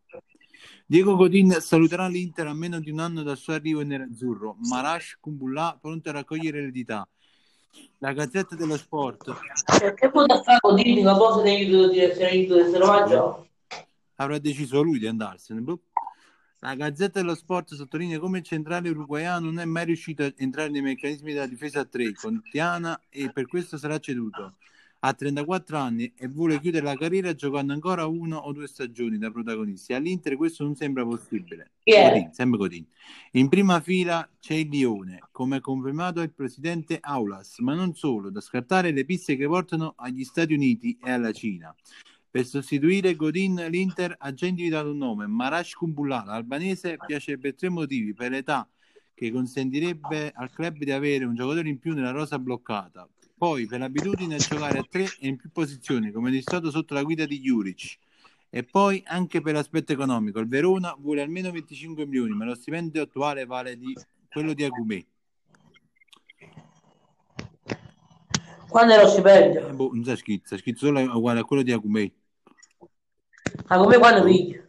Diego 0.85 1.15
Godin 1.15 1.51
saluterà 1.59 2.07
l'Inter 2.07 2.47
a 2.47 2.53
meno 2.53 2.79
di 2.79 2.91
un 2.91 2.99
anno 2.99 3.23
dal 3.23 3.37
suo 3.37 3.53
arrivo 3.53 3.81
in 3.81 3.87
nerazzurro. 3.87 4.57
Marash 4.59 5.17
Kumbulla 5.19 5.77
pronto 5.79 6.09
a 6.09 6.11
raccogliere 6.11 6.59
l'eredità. 6.59 7.07
La 7.99 8.11
Gazzetta 8.11 8.55
dello 8.55 8.75
Sport 8.75 9.33
Perché 9.79 10.11
da 10.13 10.41
fare 10.41 10.59
così, 10.59 10.99
una 10.99 11.15
cosa 11.15 11.41
di 11.41 11.49
aiuto 11.49 11.87
di 11.87 11.93
direzione 11.93 12.31
di 12.31 12.47
Selvaggio? 12.47 13.47
avrà 14.15 14.37
deciso 14.37 14.81
lui 14.81 14.99
di 14.99 15.07
andarsene. 15.07 15.61
boh. 15.61 15.79
La 16.63 16.75
Gazzetta 16.75 17.19
dello 17.19 17.33
Sport 17.33 17.73
sottolinea 17.73 18.19
come 18.19 18.37
il 18.37 18.43
centrale 18.43 18.91
uruguaiano 18.91 19.47
non 19.47 19.57
è 19.57 19.65
mai 19.65 19.85
riuscito 19.85 20.21
a 20.21 20.31
entrare 20.37 20.69
nei 20.69 20.83
meccanismi 20.83 21.33
della 21.33 21.47
difesa 21.47 21.79
a 21.79 21.85
3 21.85 22.13
con 22.13 22.39
Tiana 22.51 23.01
e 23.09 23.31
per 23.31 23.47
questo 23.47 23.79
sarà 23.79 23.97
ceduto. 23.97 24.57
Ha 24.99 25.11
34 25.11 25.75
anni 25.79 26.13
e 26.15 26.27
vuole 26.27 26.59
chiudere 26.59 26.85
la 26.85 26.95
carriera 26.95 27.33
giocando 27.33 27.73
ancora 27.73 28.05
una 28.05 28.45
o 28.45 28.51
due 28.51 28.67
stagioni 28.67 29.17
da 29.17 29.31
protagonisti. 29.31 29.93
All'Inter 29.93 30.35
questo 30.35 30.63
non 30.63 30.75
sembra 30.75 31.03
possibile. 31.03 31.71
È? 31.81 32.09
Godin, 32.09 32.31
sempre 32.31 32.57
Godin. 32.59 32.85
In 33.31 33.49
prima 33.49 33.79
fila 33.79 34.29
c'è 34.39 34.53
il 34.53 34.69
Lione, 34.69 35.19
come 35.31 35.55
ha 35.55 35.61
confermato 35.61 36.21
il 36.21 36.31
presidente 36.31 36.99
Aulas, 37.01 37.57
ma 37.57 37.73
non 37.73 37.95
solo, 37.95 38.29
da 38.29 38.39
scartare 38.39 38.91
le 38.91 39.03
piste 39.03 39.35
che 39.35 39.47
portano 39.47 39.95
agli 39.97 40.23
Stati 40.23 40.53
Uniti 40.53 40.95
e 41.03 41.09
alla 41.09 41.31
Cina. 41.31 41.75
Per 42.31 42.45
sostituire 42.45 43.13
Godin, 43.17 43.65
l'Inter 43.69 44.15
ha 44.17 44.33
già 44.33 44.45
individuato 44.45 44.91
un 44.91 44.97
nome, 44.97 45.27
Marash 45.27 45.73
Kumbulla, 45.73 46.23
l'albanese 46.25 46.97
piace 47.05 47.37
per 47.37 47.55
tre 47.55 47.67
motivi, 47.67 48.13
per 48.13 48.31
l'età 48.31 48.65
che 49.13 49.31
consentirebbe 49.31 50.31
al 50.33 50.49
club 50.49 50.77
di 50.77 50.91
avere 50.91 51.25
un 51.25 51.35
giocatore 51.35 51.67
in 51.67 51.77
più 51.77 51.93
nella 51.93 52.11
rosa 52.11 52.39
bloccata, 52.39 53.05
poi 53.37 53.67
per 53.67 53.79
l'abitudine 53.79 54.35
a 54.35 54.37
giocare 54.37 54.79
a 54.79 54.85
tre 54.89 55.03
e 55.19 55.27
in 55.27 55.35
più 55.35 55.51
posizioni, 55.51 56.09
come 56.11 56.35
è 56.35 56.41
stato 56.41 56.71
sotto 56.71 56.93
la 56.93 57.03
guida 57.03 57.25
di 57.25 57.41
Juric, 57.41 57.97
e 58.49 58.63
poi 58.63 59.03
anche 59.05 59.41
per 59.41 59.53
l'aspetto 59.53 59.91
economico. 59.91 60.39
Il 60.39 60.47
Verona 60.47 60.95
vuole 60.97 61.21
almeno 61.21 61.51
25 61.51 62.05
milioni, 62.05 62.33
ma 62.33 62.45
lo 62.45 62.55
stipendio 62.55 63.01
attuale 63.01 63.45
vale 63.45 63.77
di 63.77 63.93
quello 64.31 64.53
di 64.53 64.63
Agumè. 64.63 65.05
Quando 68.69 68.93
è 68.93 69.01
lo 69.01 69.07
stipendio? 69.09 69.67
Eh, 69.67 69.73
boh, 69.73 69.89
non 69.91 70.01
c'è 70.01 70.15
scritto, 70.15 70.55
c'è 70.55 70.57
scritto 70.57 70.85
solo 70.85 71.01
uguale 71.01 71.41
a 71.41 71.43
quello 71.43 71.61
di 71.61 71.73
Agumè. 71.73 72.11
Ma 73.67 73.77
come 73.77 73.97
quando 73.97 74.23
piglia? 74.23 74.59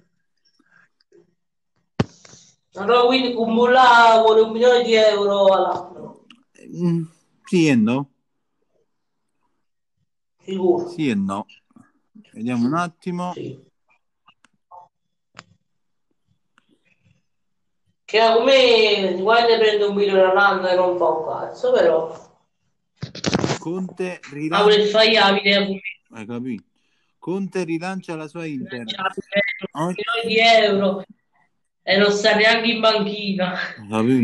Allora 2.74 3.06
quindi 3.06 3.34
Kumbulla 3.34 4.20
vuole 4.24 4.40
un 4.40 4.50
milione 4.52 4.82
di 4.82 4.94
euro 4.94 5.46
all'anno, 5.46 6.26
Mm, 6.74 7.02
sì 7.44 7.68
e 7.68 7.74
no, 7.74 8.10
sicuro. 10.44 10.88
sì 10.88 11.08
e 11.10 11.14
no. 11.14 11.46
Vediamo 12.32 12.66
un 12.66 12.74
attimo. 12.74 13.32
Sì. 13.32 13.60
Che 18.04 18.18
a 18.20 18.42
me 18.44 19.18
quando 19.22 19.58
prende 19.58 19.84
un 19.84 19.94
milione 19.94 20.22
all'anno 20.22 20.68
e 20.68 20.74
non 20.74 20.96
fa 20.98 21.08
un 21.08 21.24
cazzo, 21.24 21.72
però. 21.72 22.30
Conte 23.58 24.20
Ma 24.48 24.62
rilancia, 24.62 24.62
vuole 24.62 24.76
come 25.66 25.80
hai 26.10 26.26
capito? 26.26 26.64
Conte 27.22 27.62
rilancia 27.62 28.16
la 28.16 28.26
sua 28.26 28.46
Inter. 28.46 28.84
un 29.74 29.94
milione 29.94 30.26
di 30.26 30.38
euro 30.40 31.04
e 31.84 31.96
non 31.96 32.10
sta 32.10 32.34
neanche 32.34 32.72
in 32.72 32.80
banchina. 32.80 33.54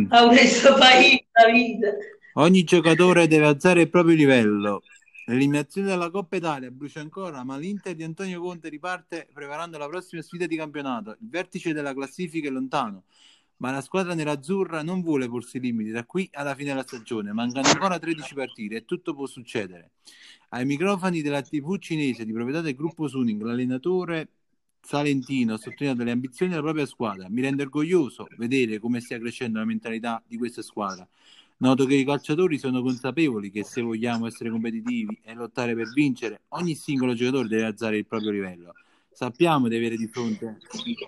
Ha 0.08 0.26
questo 0.26 0.74
paese 0.74 1.26
la 1.30 1.52
vita. 1.52 1.87
Ogni 2.34 2.64
giocatore 2.64 3.28
deve 3.28 3.46
alzare 3.46 3.82
il 3.82 3.88
proprio 3.88 4.16
livello. 4.16 4.82
L'eliminazione 5.26 5.87
dalla 5.87 6.11
Coppa 6.11 6.34
Italia 6.34 6.72
brucia 6.72 6.98
ancora, 6.98 7.44
ma 7.44 7.56
l'Inter 7.56 7.94
di 7.94 8.02
Antonio 8.02 8.40
Conte 8.40 8.68
riparte 8.68 9.28
preparando 9.32 9.78
la 9.78 9.87
prossima 9.87 10.20
sfida 10.20 10.46
di 10.46 10.56
campionato. 10.56 11.12
Il 11.20 11.28
vertice 11.28 11.72
della 11.72 11.94
classifica 11.94 12.48
è 12.48 12.50
lontano, 12.50 13.04
ma 13.59 13.71
la 13.71 13.81
squadra 13.81 14.14
nerazzurra 14.14 14.83
non 14.83 15.03
vuole 15.03 15.29
porsi 15.29 15.61
limiti 15.61 15.90
da 15.90 16.05
qui 16.05 16.29
alla 16.33 16.55
fine 16.55 16.71
della 16.71 16.83
stagione. 16.83 17.33
Mancano 17.33 17.68
ancora 17.68 17.99
13 17.99 18.35
partite 18.35 18.77
e 18.77 18.85
tutto 18.85 19.14
può 19.14 19.27
succedere. 19.27 19.92
Ai 20.51 20.64
microfoni 20.64 21.23
della 21.23 21.42
TV 21.42 21.79
cinese 21.79 22.25
di 22.25 22.33
proprietà 22.33 22.61
del 22.61 22.75
gruppo 22.75 23.09
Suning, 23.09 23.42
l'allenatore 23.42 24.29
Salentino 24.81 25.55
ha 25.55 25.59
sottolineato 25.59 26.05
le 26.05 26.12
ambizioni 26.12 26.51
della 26.51 26.62
propria 26.62 26.87
squadra. 26.87 27.29
Mi 27.29 27.40
rende 27.40 27.62
orgoglioso 27.62 28.27
vedere 28.37 28.79
come 28.79 29.01
stia 29.01 29.18
crescendo 29.18 29.59
la 29.59 29.64
mentalità 29.64 30.23
di 30.27 30.37
questa 30.37 30.62
squadra. 30.62 31.07
Noto 31.59 31.87
che 31.87 31.94
i 31.94 32.05
calciatori 32.05 32.57
sono 32.57 32.81
consapevoli 32.83 33.51
che 33.51 33.64
se 33.64 33.83
vogliamo 33.83 34.27
essere 34.29 34.49
competitivi 34.49 35.18
e 35.25 35.35
lottare 35.35 35.75
per 35.75 35.90
vincere, 35.92 36.42
ogni 36.51 36.77
singolo 36.77 37.14
giocatore 37.14 37.49
deve 37.49 37.64
alzare 37.64 37.99
il 37.99 38.07
proprio 38.07 38.31
livello. 38.31 38.75
Sappiamo 39.18 39.66
di 39.66 39.74
avere 39.74 39.96
di 39.96 40.07
fronte. 40.07 40.59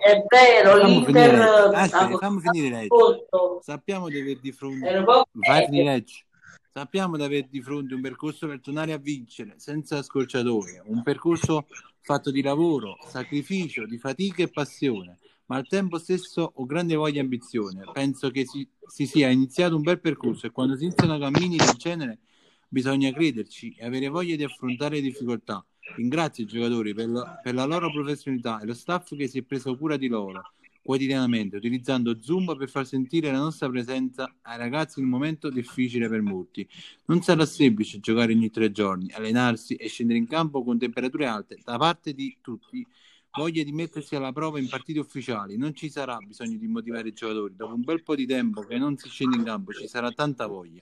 È 0.02 0.24
vero, 0.26 0.80
Fammi 0.80 0.94
l'Inter 0.96 1.30
finire, 1.30 1.44
aspetta, 1.76 2.18
fammi 2.18 2.40
finire 2.40 2.68
legge. 2.68 3.26
Sappiamo 3.60 4.08
di 4.08 4.18
avere 4.18 4.40
di 4.40 4.50
fronte. 4.50 5.04
Vai 5.30 5.64
finire 5.66 5.84
legge. 5.84 6.24
Sappiamo 6.72 7.16
di 7.16 7.22
avere 7.22 7.46
di 7.48 7.62
fronte 7.62 7.94
un 7.94 8.00
percorso 8.00 8.48
per 8.48 8.60
tornare 8.60 8.92
a 8.94 8.98
vincere 8.98 9.54
senza 9.58 10.02
scorciatoie, 10.02 10.82
un 10.86 11.04
percorso 11.04 11.68
fatto 12.00 12.32
di 12.32 12.42
lavoro, 12.42 12.96
sacrificio, 13.06 13.86
di 13.86 13.96
fatica 13.96 14.42
e 14.42 14.48
passione, 14.48 15.18
ma 15.46 15.54
al 15.54 15.68
tempo 15.68 15.96
stesso 15.96 16.50
ho 16.52 16.66
grande 16.66 16.96
voglia 16.96 17.18
e 17.18 17.22
ambizione. 17.22 17.84
Penso 17.92 18.32
che 18.32 18.44
si, 18.44 18.68
si 18.88 19.06
sia 19.06 19.28
iniziato 19.28 19.76
un 19.76 19.82
bel 19.82 20.00
percorso 20.00 20.48
e 20.48 20.50
quando 20.50 20.76
si 20.76 20.82
iniziano 20.82 21.16
cammini 21.16 21.54
del 21.54 21.76
genere 21.76 22.18
bisogna 22.66 23.12
crederci 23.12 23.76
e 23.78 23.86
avere 23.86 24.08
voglia 24.08 24.34
di 24.34 24.42
affrontare 24.42 24.96
le 24.96 25.02
difficoltà. 25.02 25.64
Ringrazio 25.96 26.44
i 26.44 26.46
giocatori 26.46 26.94
per 26.94 27.08
la, 27.08 27.40
per 27.42 27.54
la 27.54 27.64
loro 27.64 27.90
professionalità 27.90 28.60
e 28.60 28.66
lo 28.66 28.74
staff 28.74 29.14
che 29.16 29.28
si 29.28 29.38
è 29.38 29.42
preso 29.42 29.76
cura 29.76 29.96
di 29.96 30.08
loro 30.08 30.42
quotidianamente, 30.82 31.56
utilizzando 31.56 32.20
Zoom 32.20 32.56
per 32.56 32.68
far 32.68 32.86
sentire 32.86 33.30
la 33.30 33.38
nostra 33.38 33.68
presenza 33.68 34.34
ai 34.42 34.58
ragazzi 34.58 34.98
in 34.98 35.04
un 35.04 35.10
momento 35.10 35.50
difficile 35.50 36.08
per 36.08 36.22
molti. 36.22 36.68
Non 37.06 37.22
sarà 37.22 37.44
semplice 37.46 38.00
giocare 38.00 38.32
ogni 38.32 38.50
tre 38.50 38.72
giorni, 38.72 39.10
allenarsi 39.12 39.74
e 39.74 39.88
scendere 39.88 40.18
in 40.18 40.26
campo 40.26 40.64
con 40.64 40.78
temperature 40.78 41.26
alte 41.26 41.58
da 41.62 41.76
parte 41.76 42.12
di 42.12 42.38
tutti. 42.40 42.86
Voglia 43.32 43.62
di 43.62 43.70
mettersi 43.70 44.16
alla 44.16 44.32
prova 44.32 44.58
in 44.58 44.68
partite 44.68 44.98
ufficiali, 44.98 45.56
non 45.56 45.72
ci 45.72 45.88
sarà 45.88 46.16
bisogno 46.18 46.58
di 46.58 46.66
motivare 46.66 47.08
i 47.08 47.12
giocatori. 47.12 47.54
Dopo 47.54 47.74
un 47.74 47.82
bel 47.82 48.02
po' 48.02 48.16
di 48.16 48.26
tempo 48.26 48.62
che 48.62 48.76
non 48.76 48.96
si 48.96 49.08
scende 49.08 49.36
in 49.36 49.44
campo, 49.44 49.72
ci 49.72 49.86
sarà 49.86 50.10
tanta 50.10 50.46
voglia. 50.46 50.80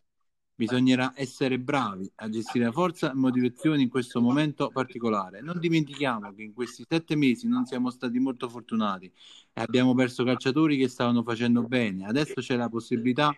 Bisognerà 0.59 1.13
essere 1.15 1.57
bravi 1.61 2.11
a 2.17 2.29
gestire 2.29 2.65
la 2.65 2.73
forza 2.73 3.13
e 3.13 3.15
motivazione 3.15 3.81
in 3.81 3.89
questo 3.89 4.21
momento 4.21 4.71
particolare. 4.73 5.41
Non 5.41 5.61
dimentichiamo 5.61 6.35
che 6.35 6.43
in 6.43 6.53
questi 6.53 6.85
sette 6.85 7.15
mesi 7.15 7.47
non 7.47 7.65
siamo 7.65 7.91
stati 7.91 8.19
molto 8.19 8.49
fortunati 8.49 9.07
e 9.07 9.61
abbiamo 9.61 9.95
perso 9.95 10.25
calciatori 10.25 10.77
che 10.77 10.89
stavano 10.89 11.23
facendo 11.23 11.63
bene. 11.63 12.07
Adesso 12.07 12.35
c'è 12.41 12.57
la 12.57 12.69
possibilità 12.69 13.33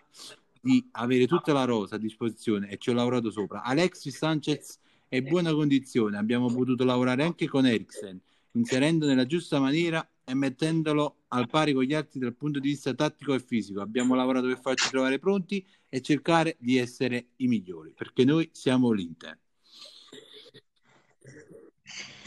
di 0.59 0.83
avere 0.93 1.27
tutta 1.27 1.53
la 1.53 1.63
rosa 1.63 1.97
a 1.97 1.99
disposizione 1.99 2.69
e 2.69 2.77
ci 2.77 2.89
ho 2.89 2.93
lavorato 2.93 3.29
sopra. 3.29 3.61
Alexis 3.61 4.17
Sanchez 4.17 4.79
è 5.07 5.17
in 5.17 5.25
buona 5.25 5.53
condizione, 5.53 6.17
abbiamo 6.17 6.47
potuto 6.47 6.83
lavorare 6.83 7.21
anche 7.21 7.47
con 7.47 7.67
Eriksen, 7.67 8.19
inserendo 8.53 9.05
nella 9.05 9.25
giusta 9.25 9.59
maniera 9.59 10.05
e 10.23 10.33
mettendolo 10.33 11.23
al 11.29 11.47
pari 11.47 11.73
con 11.73 11.83
gli 11.83 11.93
altri 11.93 12.19
dal 12.19 12.35
punto 12.35 12.59
di 12.59 12.69
vista 12.69 12.93
tattico 12.93 13.33
e 13.33 13.39
fisico. 13.39 13.81
Abbiamo 13.81 14.15
lavorato 14.15 14.47
per 14.47 14.59
farci 14.59 14.89
trovare 14.89 15.19
pronti 15.19 15.65
e 15.89 16.01
cercare 16.01 16.55
di 16.59 16.77
essere 16.77 17.27
i 17.37 17.47
migliori, 17.47 17.93
perché 17.95 18.23
noi 18.23 18.49
siamo 18.53 18.91
l'Inter. 18.91 19.37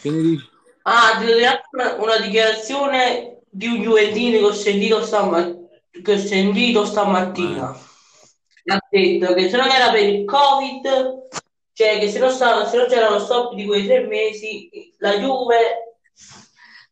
Che 0.00 0.10
ne 0.10 0.20
dici? 0.20 0.48
Ah, 0.82 1.18
una, 1.98 2.18
dichiarazione 2.18 3.38
di 3.48 3.66
un 3.66 3.80
Juventino 3.80 4.38
che 4.38 4.44
ho 4.44 4.52
sentito, 4.52 5.02
stama- 5.02 5.54
che 5.90 6.12
ho 6.12 6.18
sentito 6.18 6.84
stamattina. 6.84 7.68
Ha 8.66 8.78
detto 8.90 9.34
che 9.34 9.48
se 9.48 9.56
non 9.56 9.68
era 9.68 9.90
per 9.90 10.06
il 10.06 10.24
Covid, 10.24 11.28
cioè 11.72 11.98
che 11.98 12.10
se 12.10 12.18
non, 12.18 12.30
stava, 12.30 12.66
se 12.66 12.76
non 12.76 12.86
c'era 12.86 13.10
lo 13.10 13.18
stop 13.18 13.54
di 13.54 13.64
quei 13.64 13.86
tre 13.86 14.06
mesi, 14.06 14.70
la 14.98 15.18
Juve 15.18 15.93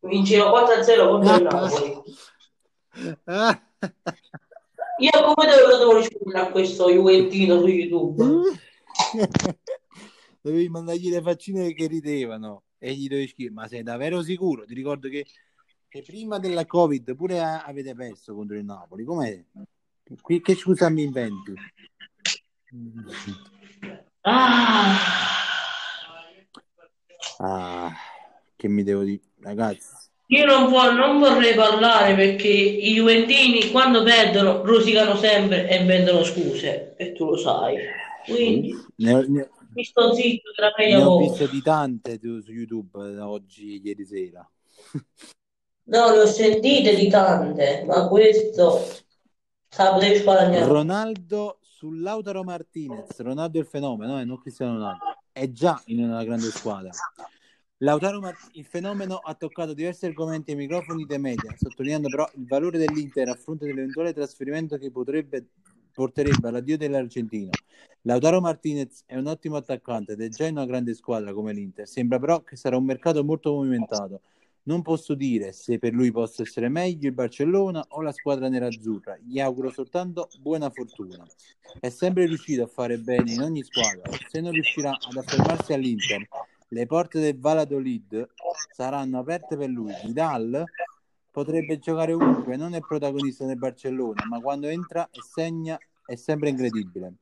vinceva 0.03 0.51
4-0 0.51 1.09
contro 1.09 1.37
il 1.37 1.43
Napoli. 1.43 2.03
Io 4.99 5.11
come 5.35 5.47
devo, 5.49 5.77
devo 5.79 5.97
rispondere 5.97 6.47
a 6.47 6.51
questo 6.51 6.91
Juventino 6.91 7.59
su 7.61 7.67
YouTube? 7.67 8.25
Dovevi 10.41 10.69
mandargli 10.69 11.09
le 11.11 11.23
faccine 11.23 11.73
che 11.73 11.87
ridevano 11.87 12.65
e 12.79 12.93
gli 12.95 13.07
dovevi 13.09 13.29
scrivere, 13.29 13.55
ma 13.55 13.69
sei 13.69 13.83
davvero 13.83 14.23
sicuro? 14.23 14.65
Ti 14.65 14.75
ricordo 14.75 15.09
che, 15.09 15.25
che 15.89 16.03
prima 16.03 16.39
della 16.39 16.67
Covid 16.67 17.15
pure 17.15 17.41
a- 17.41 17.63
avete 17.63 17.95
perso 17.95 18.35
contro 18.35 18.57
il 18.57 18.65
Napoli, 18.65 19.05
com'è? 19.05 19.41
Qui, 20.21 20.41
che 20.41 20.55
scusa 20.57 20.89
mi 20.89 21.03
inventi? 21.05 21.55
Ah, 24.23 24.97
Ah, 27.39 27.91
che 28.63 28.69
mi 28.69 28.85
devo 28.85 29.03
dire, 29.03 29.21
ragazzi. 29.41 29.91
io 30.29 30.45
non, 30.45 30.71
vo- 30.71 30.93
non 30.93 31.19
vorrei 31.19 31.53
parlare 31.57 32.15
perché 32.15 32.47
i 32.47 32.93
Juventini 32.95 33.73
quando 33.73 34.05
perdono 34.05 34.65
rosicano 34.65 35.17
sempre 35.17 35.69
e 35.69 35.85
vendono 35.85 36.23
scuse 36.23 36.95
e 36.97 37.13
tu 37.13 37.25
lo 37.25 37.37
sai. 37.37 37.77
Quindi 38.25 38.73
Ne, 38.99 39.27
ne- 39.27 39.51
Mi 39.75 39.83
sto 39.85 40.15
zitto, 40.15 40.51
meglio 40.79 40.97
Ne 40.99 41.03
ho 41.03 41.19
viste 41.19 41.49
di 41.49 41.61
tante 41.61 42.21
su 42.21 42.53
YouTube 42.53 43.01
eh, 43.05 43.19
oggi, 43.19 43.81
ieri 43.85 44.07
sera. 44.07 44.49
No, 45.85 46.11
le 46.13 46.21
ho 46.21 46.27
sentite 46.27 46.95
di 46.95 47.09
tante, 47.09 47.83
ma 47.85 48.07
questo 48.07 48.87
potevi 49.75 50.19
sparagnare. 50.19 50.67
Ronaldo 50.67 51.59
su 51.63 51.91
Lautaro 51.91 52.45
Martinez. 52.45 53.19
Ronaldo 53.19 53.59
è 53.59 53.63
il 53.63 53.67
fenomeno, 53.67 54.21
eh, 54.21 54.25
non 54.25 54.41
Cristiano 54.41 54.75
Ronaldo. 54.75 55.03
È 55.33 55.51
già 55.51 55.83
in 55.87 56.05
una 56.05 56.23
grande 56.23 56.51
squadra. 56.51 56.91
Lautaro 57.83 58.21
Mart- 58.21 58.51
il 58.53 58.65
fenomeno 58.65 59.17
ha 59.17 59.35
toccato 59.35 59.75
diversi 59.75 60.07
argomenti 60.07 60.53
ai 60.53 60.57
microfoni 60.57 61.05
dei 61.05 61.19
media, 61.19 61.53
sottolineando 61.57 62.09
però 62.09 62.31
il 62.37 62.47
valore 62.47 62.79
dell'Inter 62.79 63.29
a 63.29 63.35
fronte 63.35 63.67
dell'eventuale 63.67 64.13
trasferimento 64.13 64.79
che 64.79 64.93
potrebbe 64.93 65.47
porterebbe 65.93 66.47
all'addio 66.47 66.79
dell'argentino. 66.79 67.51
Lautaro 68.03 68.41
Martinez 68.41 69.03
è 69.05 69.17
un 69.17 69.27
ottimo 69.27 69.57
attaccante 69.57 70.13
ed 70.13 70.21
è 70.23 70.29
già 70.29 70.47
in 70.47 70.59
una 70.59 70.65
grande 70.65 70.95
squadra 70.95 71.33
come 71.33 71.53
l'Inter. 71.53 71.89
Sembra 71.89 72.21
però 72.21 72.43
che 72.43 72.55
sarà 72.55 72.77
un 72.77 72.85
mercato 72.85 73.25
molto 73.25 73.53
movimentato. 73.53 74.21
Non 74.65 74.81
posso 74.83 75.15
dire 75.15 75.51
se 75.51 75.81
per 75.81 75.93
lui 75.93 76.13
possa 76.13 76.43
essere 76.43 76.69
meglio 76.69 77.09
il 77.09 77.15
Barcellona 77.15 77.85
o 77.89 78.01
la 78.01 78.13
squadra 78.13 78.49
nerazzurra. 78.49 79.19
Gli 79.21 79.41
auguro 79.41 79.71
soltanto 79.71 80.29
buona 80.39 80.71
fortuna. 80.71 81.27
È 81.81 81.89
sempre 81.89 82.27
riuscito 82.27 82.63
a 82.63 82.69
fare 82.69 82.97
bene 82.99 83.33
in 83.33 83.43
ogni 83.43 83.65
squadra. 83.65 84.09
Se 84.29 84.41
non 84.41 84.53
riuscirà 84.53 84.91
ad 84.93 85.17
affermarsi 85.17 85.73
all'Inter, 85.73 86.29
le 86.73 86.87
porte 86.87 87.21
del 87.21 87.39
Valladolid 87.39 88.31
saranno 88.75 89.19
aperte 89.19 89.57
per 89.59 89.69
lui. 89.69 89.93
Vidal 90.05 90.65
potrebbe 91.31 91.79
giocare 91.79 92.15
ovunque, 92.15 92.57
non 92.57 92.75
è 92.75 92.81
protagonista 92.81 93.45
del 93.45 93.59
Barcellona, 93.59 94.25
ma 94.27 94.41
quando 94.41 94.69
entra 94.69 95.07
e 95.11 95.21
segna 95.23 95.79
è 96.07 96.15
sempre 96.15 96.49
incredibile. 96.49 97.15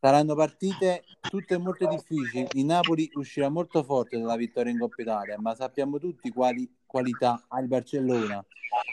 Saranno 0.00 0.34
partite 0.34 1.04
tutte 1.20 1.58
molto 1.58 1.86
difficili. 1.86 2.46
Il 2.52 2.64
Napoli 2.64 3.10
uscirà 3.14 3.50
molto 3.50 3.82
forte 3.82 4.18
dalla 4.18 4.36
vittoria 4.36 4.72
in 4.72 4.78
Coppa 4.78 5.02
Italia, 5.02 5.38
ma 5.38 5.54
sappiamo 5.54 5.98
tutti 5.98 6.30
quali 6.30 6.66
qualità 6.86 7.44
ha 7.48 7.60
il 7.60 7.68
Barcellona. 7.68 8.42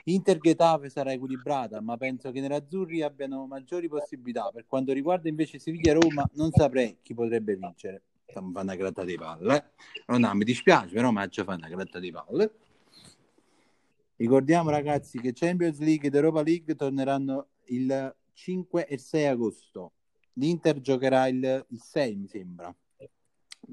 Inter 0.06 0.38
Getafe 0.38 0.90
sarà 0.90 1.14
equilibrata, 1.14 1.80
ma 1.80 1.96
penso 1.96 2.32
che 2.32 2.40
i 2.40 2.42
nerazzurri 2.42 3.04
abbiano 3.04 3.46
maggiori 3.46 3.88
possibilità. 3.88 4.50
Per 4.52 4.66
quanto 4.68 4.92
riguarda 4.92 5.30
invece 5.30 5.60
Siviglia 5.60 5.94
Roma, 5.94 6.30
non 6.34 6.52
saprei 6.52 6.98
chi 7.02 7.14
potrebbe 7.14 7.56
vincere. 7.56 8.02
Stiamo 8.28 8.52
facendo 8.52 8.62
una 8.62 8.76
gratta 8.76 9.04
di 9.06 9.16
palle. 9.16 9.56
eh. 9.56 9.64
No, 10.08 10.18
no, 10.18 10.34
mi 10.34 10.44
dispiace, 10.44 10.94
però 10.94 11.12
mi 11.12 11.28
fare 11.30 11.54
una 11.54 11.70
gratta 11.70 12.00
di 12.00 12.12
palle. 12.12 12.52
Ricordiamo 14.18 14.70
ragazzi 14.70 15.20
che 15.20 15.32
Champions 15.34 15.80
League 15.80 16.08
ed 16.08 16.16
Europa 16.16 16.42
League 16.42 16.76
torneranno 16.76 17.48
il 17.66 18.16
5 18.34 18.86
e 18.86 18.98
6 18.98 19.26
agosto. 19.28 19.94
L'Inter 20.34 20.82
giocherà 20.82 21.28
il, 21.28 21.66
il 21.70 21.82
6, 21.82 22.16
mi 22.16 22.28
sembra. 22.28 22.76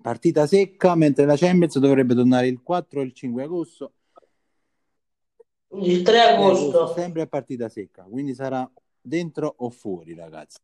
Partita 0.00 0.46
secca, 0.46 0.94
mentre 0.94 1.24
la 1.24 1.36
Champions 1.36 1.78
dovrebbe 1.78 2.14
tornare 2.14 2.46
il 2.46 2.62
4 2.62 3.00
e 3.00 3.04
il 3.04 3.12
5 3.12 3.42
agosto. 3.42 3.92
Il 5.68 6.02
3 6.02 6.20
agosto. 6.20 6.92
sempre 6.92 7.22
a 7.22 7.26
partita 7.26 7.68
secca, 7.68 8.04
quindi 8.04 8.34
sarà 8.34 8.70
dentro 9.00 9.52
o 9.58 9.70
fuori, 9.70 10.14
ragazzi. 10.14 10.58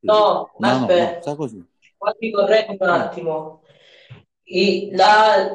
No, 0.00 0.50
no, 0.58 0.78
no, 0.78 0.86
no, 0.86 1.20
sta 1.20 1.34
così. 1.36 1.64
Quasi 2.00 2.30
corretto 2.30 2.76
un 2.80 2.88
attimo. 2.88 3.62
I- 4.44 4.88
la, 4.92 5.54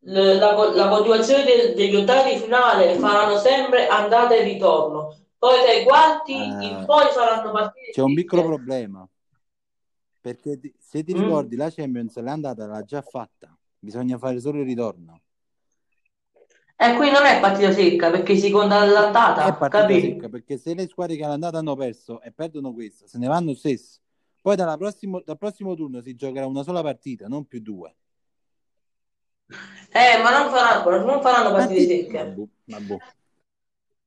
la, 0.00 0.34
la- 0.34 0.74
la 0.74 0.88
continuazione 0.88 1.44
del- 1.44 1.74
degli 1.74 1.94
ottavi 1.94 2.36
finale 2.36 2.94
faranno 2.98 3.38
sempre 3.38 3.86
andata 3.86 4.34
e 4.34 4.42
ritorno. 4.42 5.16
Poi 5.38 5.64
dai 5.64 5.84
quarti 5.84 6.32
Eh, 6.32 6.66
in 6.80 6.84
poi 6.84 7.06
saranno 7.12 7.52
partite 7.52 7.92
C'è 7.92 8.02
un 8.02 8.14
piccolo 8.14 8.42
problema, 8.42 9.08
perché 10.20 10.58
se 10.78 11.04
ti 11.04 11.12
Mm. 11.12 11.18
ricordi 11.20 11.54
la 11.56 11.70
Champions 11.70 12.16
l'andata 12.18 12.66
l'ha 12.66 12.82
già 12.82 13.02
fatta, 13.02 13.56
bisogna 13.78 14.18
fare 14.18 14.40
solo 14.40 14.58
il 14.60 14.66
ritorno. 14.66 15.20
E 16.80 16.94
qui 16.96 17.10
non 17.10 17.26
è 17.26 17.40
partita 17.40 17.72
secca 17.72 18.10
perché 18.10 18.36
si 18.36 18.50
conta 18.50 18.84
È 18.84 18.90
l'andata, 18.92 19.52
partita 19.52 19.82
capito? 19.82 20.06
secca, 20.06 20.28
perché 20.28 20.58
se 20.58 20.74
le 20.74 20.86
squadre 20.88 21.16
che 21.16 21.24
all'andata 21.24 21.58
hanno 21.58 21.76
perso 21.76 22.20
e 22.22 22.32
perdono 22.32 22.72
questa, 22.72 23.06
se 23.06 23.18
ne 23.18 23.26
vanno 23.26 23.54
stesso. 23.54 24.00
Poi 24.40 24.56
dalla 24.56 24.76
prossimo- 24.76 25.22
dal 25.24 25.38
prossimo 25.38 25.74
turno 25.74 26.00
si 26.00 26.14
giocherà 26.14 26.46
una 26.46 26.62
sola 26.62 26.82
partita, 26.82 27.26
non 27.26 27.46
più 27.46 27.60
due. 27.60 27.94
Eh, 29.90 30.22
ma 30.22 30.38
non 30.38 30.50
faranno, 30.50 31.04
non 31.04 31.20
faranno 31.22 31.50
partite 31.50 31.86
secche. 31.86 32.18
Vabbè, 32.24 32.46
vabbè. 32.64 32.96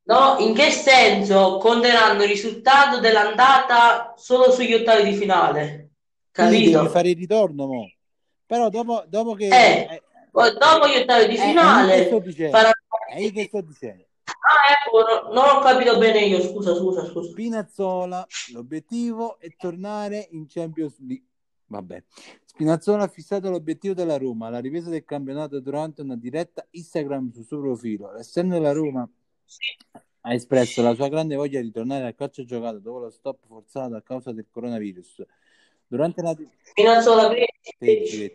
No, 0.04 0.36
in 0.38 0.54
che 0.54 0.70
senso 0.70 1.58
conteranno 1.58 2.22
il 2.22 2.28
risultato 2.28 2.98
dell'andata 2.98 4.14
solo 4.16 4.50
sugli 4.50 4.74
ottavi 4.74 5.10
di 5.10 5.16
finale? 5.16 5.90
Capito? 6.32 6.88
fare 6.88 7.10
il 7.10 7.16
ritorno, 7.16 7.66
mo. 7.66 7.92
Però 8.46 8.68
dopo, 8.68 9.04
dopo 9.06 9.34
che... 9.34 9.46
Eh, 9.48 9.88
eh, 9.90 10.02
Poi 10.30 10.52
dopo 10.58 10.88
gli 10.88 10.96
ottavi 10.96 11.28
di 11.28 11.36
eh, 11.36 11.38
finale 11.38 12.06
sto 12.06 12.18
dicendo, 12.18 12.56
faranno 12.56 12.72
è 13.08 13.18
io 13.18 13.30
che 13.30 13.44
sto 13.44 13.60
dicendo. 13.60 14.06
Ah, 14.44 14.72
ecco, 14.84 15.28
no- 15.28 15.32
non 15.32 15.56
ho 15.56 15.60
capito 15.60 15.98
bene 15.98 16.24
io, 16.24 16.40
scusa, 16.40 16.74
scusa, 16.74 17.04
scusa. 17.06 17.30
Spinazzola, 17.30 18.26
l'obiettivo 18.52 19.38
è 19.38 19.54
tornare 19.56 20.28
in 20.32 20.46
Champions 20.48 20.98
League. 20.98 21.26
Vabbè. 21.66 22.02
Spinazzola 22.44 23.04
ha 23.04 23.08
fissato 23.08 23.48
l'obiettivo 23.50 23.94
della 23.94 24.18
Roma, 24.18 24.50
la 24.50 24.58
ripresa 24.58 24.90
del 24.90 25.04
campionato 25.04 25.60
durante 25.60 26.02
una 26.02 26.16
diretta 26.16 26.66
Instagram 26.70 27.30
sul 27.32 27.46
suo 27.46 27.60
profilo. 27.60 28.12
L'esterno 28.12 28.54
della 28.54 28.72
Roma 28.72 29.08
ha 30.24 30.34
espresso 30.34 30.82
la 30.82 30.94
sua 30.94 31.08
grande 31.08 31.36
voglia 31.36 31.60
di 31.60 31.70
tornare 31.70 32.04
al 32.04 32.14
calcio 32.14 32.44
giocato 32.44 32.78
dopo 32.78 32.98
lo 32.98 33.10
stop 33.10 33.46
forzato 33.46 33.94
a 33.94 34.02
causa 34.02 34.32
del 34.32 34.46
coronavirus. 34.50 35.24
Durante 35.86 36.20
la, 36.20 36.36
Spinazzola 36.62 37.30
Sì, 37.78 38.04
sì. 38.06 38.32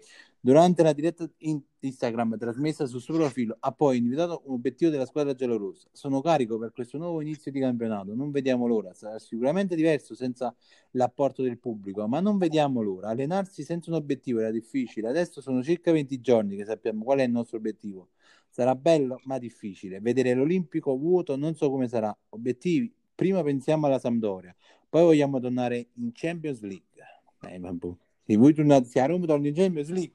Durante 0.47 0.81
la 0.81 0.93
diretta 0.93 1.29
in- 1.39 1.61
Instagram 1.81 2.37
trasmessa 2.37 2.85
sul 2.85 3.01
suo 3.01 3.15
profilo 3.15 3.57
ha 3.59 3.73
poi 3.73 3.97
individuato 3.97 4.43
un 4.45 4.53
obiettivo 4.53 4.89
della 4.89 5.05
squadra 5.05 5.33
giallorossa. 5.33 5.89
Sono 5.91 6.21
carico 6.21 6.57
per 6.57 6.71
questo 6.71 6.97
nuovo 6.97 7.19
inizio 7.19 7.51
di 7.51 7.59
campionato, 7.59 8.15
non 8.15 8.31
vediamo 8.31 8.65
l'ora. 8.65 8.93
Sarà 8.93 9.19
sicuramente 9.19 9.75
diverso 9.75 10.15
senza 10.15 10.55
l'apporto 10.91 11.43
del 11.43 11.57
pubblico, 11.57 12.07
ma 12.07 12.21
non 12.21 12.37
vediamo 12.37 12.81
l'ora. 12.81 13.09
Allenarsi 13.09 13.63
senza 13.63 13.89
un 13.89 13.97
obiettivo 13.97 14.39
era 14.39 14.49
difficile. 14.49 15.09
Adesso 15.09 15.41
sono 15.41 15.61
circa 15.61 15.91
20 15.91 16.21
giorni 16.21 16.55
che 16.55 16.63
sappiamo 16.63 17.03
qual 17.03 17.19
è 17.19 17.23
il 17.23 17.31
nostro 17.31 17.57
obiettivo. 17.57 18.11
Sarà 18.47 18.73
bello, 18.73 19.19
ma 19.25 19.39
difficile. 19.39 19.99
Vedere 19.99 20.33
l'Olimpico 20.33 20.97
vuoto 20.97 21.35
non 21.35 21.55
so 21.55 21.69
come 21.69 21.89
sarà. 21.89 22.17
Obiettivi, 22.29 22.89
prima 23.13 23.43
pensiamo 23.43 23.87
alla 23.87 23.99
Sampdoria, 23.99 24.55
poi 24.87 25.03
vogliamo 25.03 25.41
tornare 25.41 25.89
in 25.95 26.11
Champions 26.13 26.61
League. 26.61 27.03
Eh, 27.49 27.59
vabbè. 27.59 27.95
Se 28.27 28.35
voi 28.35 28.53
tornate, 28.53 28.85
se 28.87 28.99
a 29.01 29.05
Roma 29.05 29.25
torna 29.25 29.47
in 29.47 29.53
Champions 29.53 29.89
League, 29.89 30.13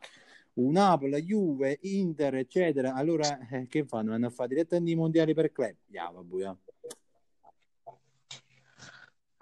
un 0.54 0.72
Napoli, 0.72 1.22
Juve, 1.22 1.78
Inter, 1.82 2.36
eccetera, 2.36 2.94
allora 2.94 3.38
eh, 3.48 3.66
che 3.66 3.84
fanno? 3.84 4.10
Vanno 4.10 4.26
a 4.26 4.30
fare 4.30 4.50
direttamente 4.50 4.92
i 4.92 4.96
mondiali 4.96 5.34
per 5.34 5.52
club? 5.52 5.74
Ya, 5.86 6.10
vabbè. 6.10 6.56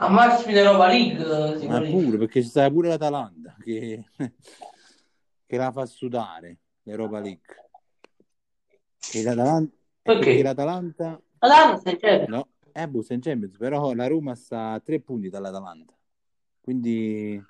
A 0.02 0.08
massimo 0.08 0.52
di 0.52 0.58
Europa 0.58 0.86
League, 0.86 1.58
si 1.58 1.66
Ma 1.66 1.80
pure, 1.82 2.16
perché 2.16 2.42
ci 2.42 2.48
sta 2.48 2.70
pure 2.70 2.88
l'Atalanta 2.88 3.54
che, 3.62 4.04
che 5.46 5.56
la 5.56 5.70
fa 5.72 5.84
sudare, 5.84 6.58
l'Europa 6.84 7.20
League. 7.20 7.68
E 9.12 9.22
l'Atalanta, 9.22 9.76
Perché? 10.00 10.24
perché 10.24 10.42
l'Atalanta 10.42 11.20
Atalanta, 11.42 11.96
c'è. 11.96 12.26
no, 12.28 12.48
è 12.70 12.86
boh, 12.86 13.02
sta 13.02 13.14
in 13.14 13.20
Champions, 13.20 13.56
però 13.56 13.94
la 13.94 14.06
Roma 14.06 14.34
sta 14.34 14.72
a 14.72 14.80
tre 14.80 15.00
punti 15.00 15.28
dall'Atalanta. 15.28 15.94
Quindi 16.60 17.42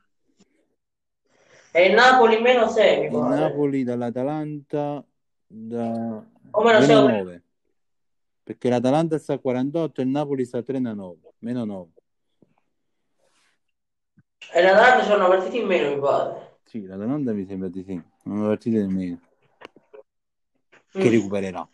E 1.72 1.87
il 1.87 1.94
Napoli 1.94 2.40
meno 2.40 2.68
6, 2.68 3.00
mi 3.00 3.06
il. 3.06 3.12
Napoli 3.12 3.85
dall'Atalanta 3.85 5.04
da 5.46 6.24
O 6.52 6.62
meno 6.62 6.78
meno 6.80 6.85
6. 6.85 6.94
9 7.18 7.42
perché 8.42 8.68
l'Atalanta 8.68 9.18
sta 9.18 9.35
a 9.35 9.38
48 9.38 10.00
e 10.00 10.04
il 10.04 10.11
Napoli 10.11 10.44
sta 10.44 10.59
a 10.59 10.62
39 10.62 11.35
meno 11.38 11.64
9 11.64 11.90
E 14.52 14.62
l'Atalanta 14.62 15.06
c'è 15.06 15.14
una 15.14 15.28
partita 15.28 15.56
in 15.56 15.66
meno, 15.66 15.94
mi 15.94 16.00
pare. 16.00 16.59
sì 16.64 16.85
l'Atalanta 16.87 17.33
mi 17.33 17.46
sembra 17.46 17.68
di 17.68 17.85
sì 17.85 18.02
una 18.24 18.46
partita 18.48 18.78
nemmeno 18.78 19.20
che 20.90 21.09
Mm. 21.09 21.11
recupererà 21.12 21.68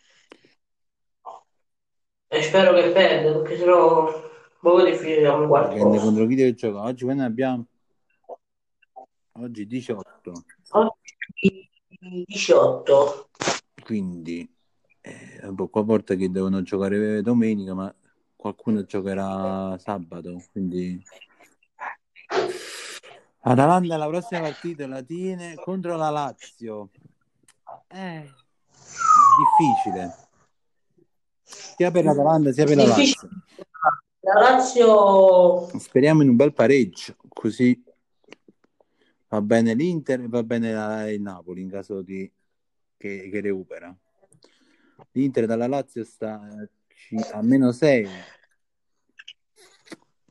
E 2.29 2.41
spero 2.43 2.73
che 2.73 2.89
perda, 2.91 3.39
perché 3.39 3.57
sennò 3.57 4.11
poco 4.59 4.83
difficile 4.83 5.21
siamo 5.21 5.43
in 5.43 5.47
quarto 5.47 5.73
dipende 5.73 5.97
contro 5.99 6.25
chi 6.27 6.35
deve 6.35 6.53
giocare 6.53 6.89
oggi 6.89 7.03
quando 7.05 7.21
ne 7.23 7.27
abbiamo 7.27 7.65
oggi 9.39 9.65
18 9.65 10.31
Oggi 10.71 11.69
18. 12.25 13.29
quindi 13.83 14.49
eh, 15.01 15.53
qua 15.69 15.85
porta 15.85 16.15
che 16.15 16.29
devono 16.29 16.61
giocare 16.61 17.21
domenica 17.21 17.73
ma 17.73 17.93
qualcuno 18.35 18.83
giocherà 18.83 19.77
sabato 19.77 20.43
quindi. 20.51 21.03
Atalanta 23.39 23.97
la 23.97 24.07
prossima 24.07 24.41
partita 24.41 24.87
la 24.87 25.01
tiene 25.01 25.55
contro 25.55 25.95
la 25.95 26.09
Lazio. 26.09 26.89
È 27.87 28.25
difficile. 29.37 30.15
Sia 31.43 31.91
per 31.91 32.03
l'Atalanta 32.03 32.51
sia 32.51 32.65
per 32.65 32.75
la 32.75 32.85
Lazio. 32.85 33.29
La 34.19 34.39
Lazio 34.41 35.79
speriamo 35.79 36.21
in 36.21 36.29
un 36.29 36.35
bel 36.35 36.53
pareggio 36.53 37.15
così 37.29 37.81
Va 39.29 39.41
bene 39.41 39.73
l'Inter 39.73 40.21
e 40.21 40.27
va 40.27 40.43
bene 40.43 40.71
la- 40.73 41.09
il 41.11 41.21
Napoli 41.21 41.61
in 41.61 41.69
caso 41.69 42.01
di 42.01 42.29
che, 42.95 43.29
che 43.29 43.41
recupera. 43.41 43.95
L'Inter 45.11 45.45
dalla 45.45 45.67
Lazio 45.67 46.03
sta 46.03 46.41
a 47.33 47.41
meno 47.41 47.71
6, 47.71 48.07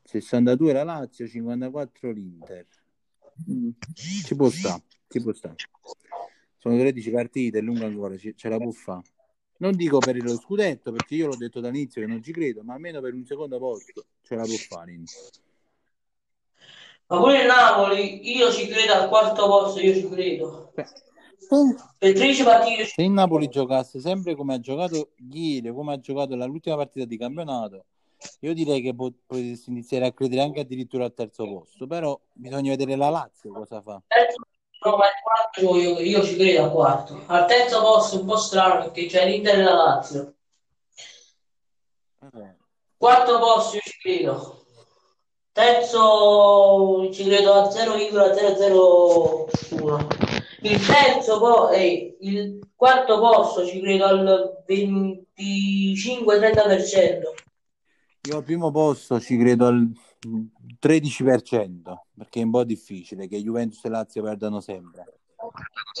62 0.03 0.73
la 0.73 0.83
Lazio, 0.83 1.27
54 1.27 2.11
l'Inter. 2.11 2.65
Mm, 3.51 3.69
Ci 3.93 4.35
può 4.35 4.49
stare, 4.49 4.83
ci 5.07 5.21
può 5.21 5.31
stare. 5.33 5.55
Sono 6.57 6.77
13 6.77 7.11
partite, 7.11 7.59
è 7.59 7.61
lunga 7.61 7.85
ancora, 7.85 8.17
ci- 8.17 8.35
ce 8.35 8.49
la 8.49 8.57
può 8.57 8.71
fare. 8.71 9.03
Non 9.59 9.75
dico 9.75 9.99
per 9.99 10.21
lo 10.21 10.35
scudetto, 10.35 10.91
perché 10.91 11.15
io 11.15 11.27
l'ho 11.27 11.35
detto 11.35 11.59
dall'inizio 11.59 12.01
che 12.01 12.07
non 12.07 12.21
ci 12.21 12.31
credo, 12.31 12.63
ma 12.63 12.73
almeno 12.73 12.99
per 13.01 13.13
un 13.13 13.25
secondo 13.25 13.57
posto 13.59 14.05
ce 14.21 14.35
la 14.35 14.43
può 14.43 14.55
fare. 14.55 14.91
l'Inter. 14.91 15.29
Ma 17.09 17.19
pure 17.19 17.39
il 17.39 17.45
Napoli, 17.47 18.35
io 18.35 18.51
ci 18.51 18.67
credo 18.67 18.93
al 18.93 19.07
quarto 19.07 19.45
posto, 19.47 19.79
io 19.79 19.93
ci 19.93 20.09
credo. 20.09 20.73
Per 21.97 22.13
13 22.13 22.43
partite 22.43 22.81
io 22.81 22.85
ci 22.85 22.91
Se 22.95 23.01
il 23.01 23.11
Napoli 23.11 23.47
giocasse 23.47 24.01
sempre 24.01 24.35
come 24.35 24.55
ha 24.55 24.59
giocato 24.59 25.11
ieri, 25.31 25.71
come 25.71 25.93
ha 25.93 25.99
giocato 25.99 26.35
l'ultima 26.35 26.75
partita 26.75 27.05
di 27.05 27.17
campionato, 27.17 27.85
io 28.41 28.53
direi 28.53 28.81
che 28.81 28.93
po- 28.93 29.13
potresti 29.25 29.69
iniziare 29.69 30.07
a 30.07 30.11
credere 30.11 30.41
anche 30.41 30.59
addirittura 30.59 31.05
al 31.05 31.13
terzo 31.13 31.45
posto. 31.45 31.87
Però 31.87 32.19
bisogna 32.33 32.71
vedere 32.71 32.97
la 32.97 33.09
Lazio 33.09 33.53
cosa 33.53 33.81
fa. 33.81 34.01
no, 34.81 34.97
ma 34.97 35.05
il 35.05 35.13
quarto 35.23 35.77
io, 35.77 35.99
io 35.99 36.23
ci 36.23 36.35
credo 36.35 36.63
al 36.63 36.71
quarto. 36.71 37.23
Al 37.27 37.47
terzo 37.47 37.79
posto 37.79 38.19
un 38.19 38.25
po' 38.25 38.35
strano 38.35 38.79
perché 38.81 39.05
c'è 39.05 39.25
l'Inter 39.29 39.59
e 39.59 39.63
la 39.63 39.73
Lazio. 39.73 40.33
Eh, 42.33 42.55
Quarto 42.97 43.39
posto 43.39 43.75
io 43.75 43.81
ci 43.81 43.97
credo. 43.99 44.65
Terzo 45.57 47.09
ci 47.11 47.23
credo 47.23 47.53
a 47.53 47.71
0,001. 47.71 50.07
Il 50.61 50.85
terzo 50.85 51.39
po- 51.39 51.71
eh, 51.71 52.15
il 52.19 52.59
quarto 52.75 53.19
posto 53.19 53.65
ci 53.65 53.81
credo 53.81 54.05
al 54.05 54.63
25-30%. 54.67 57.21
Io 58.29 58.37
al 58.37 58.43
primo 58.43 58.69
posto 58.69 59.19
ci 59.19 59.35
credo 59.35 59.65
al 59.65 59.89
13%, 60.79 62.01
perché 62.15 62.41
è 62.41 62.43
un 62.43 62.51
po' 62.51 62.63
difficile 62.63 63.27
che 63.27 63.41
Juventus 63.41 63.83
e 63.83 63.89
Lazio 63.89 64.21
perdano 64.21 64.61
sempre. 64.61 65.05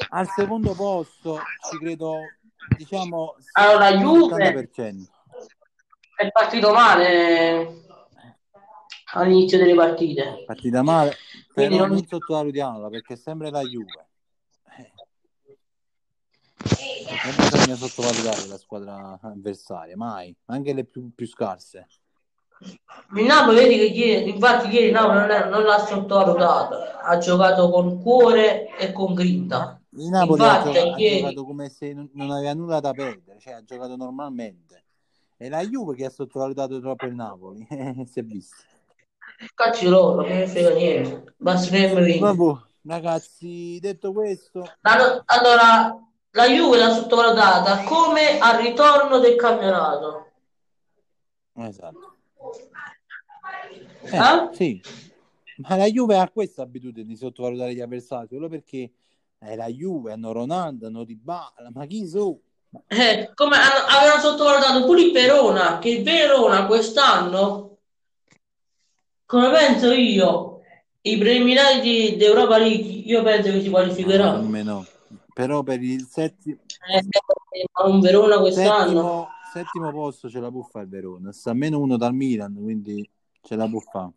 Al 0.09 0.27
secondo 0.35 0.75
posto 0.75 1.39
ci 1.71 1.79
credo, 1.79 2.19
diciamo, 2.77 3.33
Allora, 3.53 3.97
Juve 3.97 4.69
70%. 4.75 5.01
è 6.15 6.29
partito 6.29 6.71
male 6.73 7.85
all'inizio 9.13 9.57
delle 9.57 9.73
partite. 9.75 10.43
Partita 10.45 10.81
male, 10.81 11.15
Quindi 11.53 11.75
però 11.75 11.87
non- 11.87 11.97
non 11.97 12.07
sottovalutiamola 12.07 12.89
perché 12.89 13.13
è 13.13 13.17
sempre 13.17 13.49
la 13.49 13.61
Juve. 13.61 14.07
Eh. 14.77 14.91
Non 17.23 17.35
bisogna 17.49 17.75
sottovalutare 17.75 18.47
la 18.47 18.57
squadra 18.57 19.19
avversaria, 19.21 19.95
mai, 19.95 20.35
anche 20.45 20.73
le 20.73 20.83
più, 20.85 21.11
più 21.13 21.27
scarse. 21.27 21.87
Il 23.15 23.23
Napoli, 23.25 23.57
vedi 23.57 23.75
che 23.77 23.83
ieri, 23.85 24.29
infatti 24.31 24.67
ieri 24.69 24.91
Napoli 24.91 25.19
non, 25.19 25.29
è- 25.29 25.47
non 25.49 25.63
l'ha 25.63 25.77
sottovalutato, 25.85 26.75
ha 27.01 27.17
giocato 27.17 27.69
con 27.69 28.01
cuore 28.01 28.75
e 28.77 28.91
con 28.91 29.13
grinta. 29.13 29.79
Il 29.91 30.09
Napoli 30.09 30.41
ha, 30.41 30.57
Infatti, 30.57 30.77
ha 30.77 30.97
ieri- 30.97 31.19
giocato 31.19 31.45
come 31.45 31.69
se 31.69 31.93
non, 31.93 32.09
non 32.13 32.31
aveva 32.31 32.53
nulla 32.53 32.79
da 32.79 32.91
perdere, 32.93 33.39
cioè 33.39 33.53
ha 33.53 33.63
giocato 33.63 33.95
normalmente. 33.95 34.83
È 35.37 35.47
la 35.49 35.61
Juve 35.61 35.95
che 35.95 36.05
ha 36.05 36.09
sottovalutato 36.09 36.79
troppo 36.79 37.05
il 37.05 37.13
Napoli, 37.13 37.65
si 38.09 38.19
è 38.19 38.23
visto. 38.23 38.55
Cacci 39.53 39.87
loro, 39.87 40.21
non 40.21 40.29
ne 40.35 40.47
frega 40.47 40.69
niente. 40.73 41.33
Basta 41.37 41.69
che 41.69 41.93
mi 41.93 42.03
vinca. 42.03 42.33
Vabbè, 42.33 42.59
ragazzi, 42.87 43.77
detto 43.79 44.11
questo, 44.11 44.63
Allora, 44.81 45.21
allora, 45.25 45.99
la 46.31 46.47
Juve 46.47 46.77
l'ha 46.77 46.93
sottovalutata 46.93 47.83
come 47.83 48.39
al 48.39 48.59
ritorno 48.61 49.19
del 49.19 49.35
campionato. 49.35 50.31
esatto. 51.55 52.15
Eh, 54.03 54.17
Eh? 54.17 54.49
sì, 54.53 54.81
ma 55.57 55.75
la 55.75 55.85
Juve 55.85 56.17
ha 56.17 56.29
questa 56.29 56.61
abitudine 56.63 57.05
di 57.05 57.15
sottovalutare 57.15 57.73
gli 57.73 57.81
avversari 57.81 58.27
solo 58.29 58.47
perché 58.47 58.91
è 59.37 59.55
la 59.55 59.67
Juve, 59.67 60.13
hanno 60.13 60.31
Ronaldo, 60.31 60.87
hanno 60.87 61.03
Dybala, 61.03 61.69
ma 61.73 61.85
chi 61.85 62.07
sono? 62.07 62.39
Eh, 62.87 63.31
come 63.33 63.55
hanno- 63.57 63.85
avevano 63.87 64.21
sottovalutato 64.21 64.85
pure 64.85 65.01
il 65.01 65.11
Verona, 65.11 65.77
che 65.79 65.89
il 65.89 66.03
Verona 66.03 66.65
quest'anno, 66.65 67.76
come 69.27 69.51
penso 69.51 69.91
io, 69.91 70.61
i 71.01 71.17
preliminari 71.17 71.81
di, 71.81 72.15
di 72.15 72.23
Europa 72.23 72.57
League, 72.57 72.87
io 72.87 73.21
penso 73.23 73.51
che 73.51 73.61
si 73.61 73.69
qualificherà. 73.69 74.37
Me 74.39 74.63
no. 74.63 74.85
Però 75.33 75.61
per 75.63 75.81
il 75.83 76.07
settimo, 76.09 76.57
Eh, 76.89 77.03
un 77.85 77.99
Verona 77.99 78.39
quest'anno. 78.39 78.85
settimo, 78.85 79.27
settimo 79.53 79.91
posto 79.91 80.29
ce 80.29 80.39
la 80.39 80.49
può 80.49 80.63
fare 80.63 80.85
il 80.85 80.91
Verona, 80.91 81.31
sta 81.31 81.53
meno 81.53 81.79
uno 81.79 81.97
dal 81.97 82.13
Milan, 82.13 82.55
quindi 82.55 83.07
ce 83.41 83.55
la 83.55 83.67
può 83.67 83.79
fare. 83.79 84.11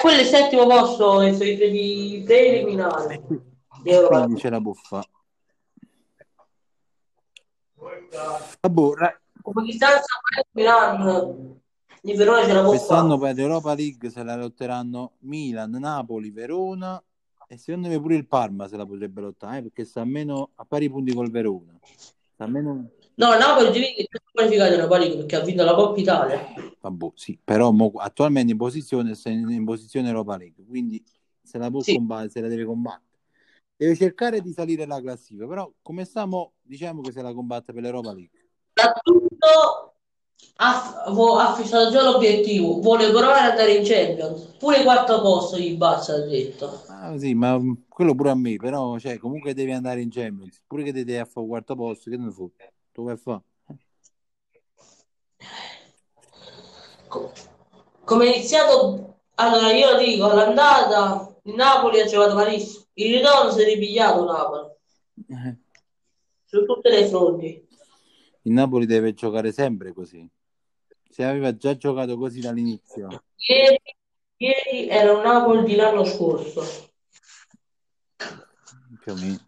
Quello 0.00 0.18
è 0.18 0.20
il 0.20 0.26
settimo 0.26 0.66
posto 0.66 1.10
suoi 1.32 1.36
pre- 1.36 2.22
preliminari 2.24 3.20
Europa 3.84 4.22
Quindi 4.24 4.40
ce 4.40 4.50
la 4.50 4.60
può 4.60 4.72
fare. 4.72 5.08
Vabbè, 8.60 8.94
ra- 8.96 9.20
Come 9.40 9.62
distanza 9.64 10.04
Milan 10.52 11.60
di 12.02 12.14
Verona 12.14 12.44
ce 12.44 12.52
la 12.52 12.60
può 12.62 12.70
quest'anno 12.70 13.16
fare. 13.16 13.34
per 13.34 13.42
l'Europa 13.44 13.74
League 13.74 14.10
se 14.10 14.22
la 14.24 14.34
lotteranno 14.34 15.12
Milan, 15.20 15.70
Napoli, 15.70 16.30
Verona 16.30 17.02
e 17.46 17.56
secondo 17.56 17.88
me 17.88 18.00
pure 18.00 18.16
il 18.16 18.26
Parma 18.26 18.66
se 18.66 18.76
la 18.76 18.84
potrebbe 18.84 19.20
lottare, 19.20 19.58
eh, 19.58 19.62
perché 19.62 19.84
sta 19.84 20.04
meno 20.04 20.50
a 20.56 20.64
pari 20.64 20.90
punti 20.90 21.14
col 21.14 21.30
Verona. 21.30 21.78
Sta 22.34 22.44
a 22.44 22.48
meno 22.48 22.90
No, 23.14 23.36
Napoli 23.36 23.68
è 23.68 24.06
qualificato 24.32 24.72
in 24.72 24.80
Europa 24.80 24.98
League 24.98 25.16
perché 25.18 25.36
ha 25.36 25.40
vinto 25.40 25.62
la 25.64 25.74
Coppa 25.74 26.00
Italia. 26.00 26.40
Vabbè, 26.80 27.10
sì, 27.14 27.38
però 27.42 27.70
mo- 27.70 27.92
attualmente 27.96 28.52
in 28.52 28.58
posizione 28.58 29.12
in 29.24 29.64
posizione 29.64 30.08
Europa 30.08 30.36
League, 30.38 30.64
quindi 30.66 31.00
se 31.42 31.58
la 31.58 31.70
può 31.70 31.82
Sì. 31.82 31.94
combattere, 31.94 32.30
se 32.30 32.40
la 32.40 32.48
deve 32.48 32.64
combattere. 32.64 33.10
Deve 33.76 33.96
cercare 33.96 34.40
di 34.40 34.52
salire 34.52 34.86
la 34.86 35.00
classifica, 35.00 35.46
però 35.46 35.70
come 35.82 36.04
stiamo, 36.04 36.54
diciamo 36.62 37.00
che 37.02 37.12
se 37.12 37.20
la 37.20 37.34
combatte 37.34 37.72
per 37.72 37.82
l'Europa 37.82 38.12
League. 38.12 38.46
Soprattutto 38.72 39.91
ha, 40.56 41.04
ha 41.04 41.54
fissato 41.54 41.90
già 41.90 42.02
l'obiettivo, 42.02 42.80
vuole 42.80 43.08
provare 43.10 43.40
ad 43.40 43.50
andare 43.50 43.74
in 43.74 43.84
Champions. 43.84 44.42
Pure 44.58 44.82
quarto 44.82 45.20
posto 45.20 45.56
gli 45.58 45.74
basta, 45.76 46.14
ha 46.14 46.18
detto. 46.18 46.82
Ah, 46.86 47.18
sì, 47.18 47.34
ma 47.34 47.58
mm, 47.58 47.72
quello 47.88 48.14
pure 48.14 48.30
a 48.30 48.34
me, 48.34 48.56
però 48.56 48.98
cioè, 48.98 49.18
comunque 49.18 49.54
devi 49.54 49.72
andare 49.72 50.00
in 50.02 50.10
Champions, 50.10 50.62
pure 50.66 50.82
che 50.84 50.92
ti 50.92 51.04
devi 51.04 51.18
a 51.18 51.24
fare 51.24 51.46
quarto 51.46 51.74
posto, 51.74 52.10
che 52.10 52.16
ne 52.16 52.30
fotte? 52.30 52.74
Tu 52.92 53.02
vai 53.04 53.14
a 53.14 53.16
fare? 53.16 53.42
Co- 57.08 57.32
Come 58.04 58.24
è 58.32 58.36
iniziato, 58.36 59.18
allora 59.36 59.72
io 59.72 59.96
dico, 59.98 60.28
all'andata 60.28 61.34
il 61.44 61.54
Napoli 61.54 62.00
ha 62.00 62.06
giocato 62.06 62.34
malissimo, 62.34 62.84
il 62.94 63.14
ritorno 63.16 63.50
si 63.50 63.60
è 63.62 63.64
ripigliato 63.64 64.24
Napoli, 64.24 64.70
Eh, 65.30 65.56
su 66.44 66.64
tutte 66.64 66.90
le 66.90 67.06
fronti. 67.08 67.66
Il 68.42 68.52
Napoli 68.52 68.86
deve 68.86 69.14
giocare 69.14 69.52
sempre 69.52 69.92
così. 69.92 70.28
Se 71.10 71.24
aveva 71.24 71.56
già 71.56 71.76
giocato 71.76 72.16
così 72.16 72.40
dall'inizio, 72.40 73.22
Ieri, 73.36 73.80
ieri 74.36 74.88
era 74.88 75.12
un 75.12 75.22
Napoli 75.22 75.64
di 75.64 75.74
l'anno 75.74 76.04
scorso. 76.04 76.90
più 79.00 79.12
o 79.12 79.16
meno. 79.16 79.38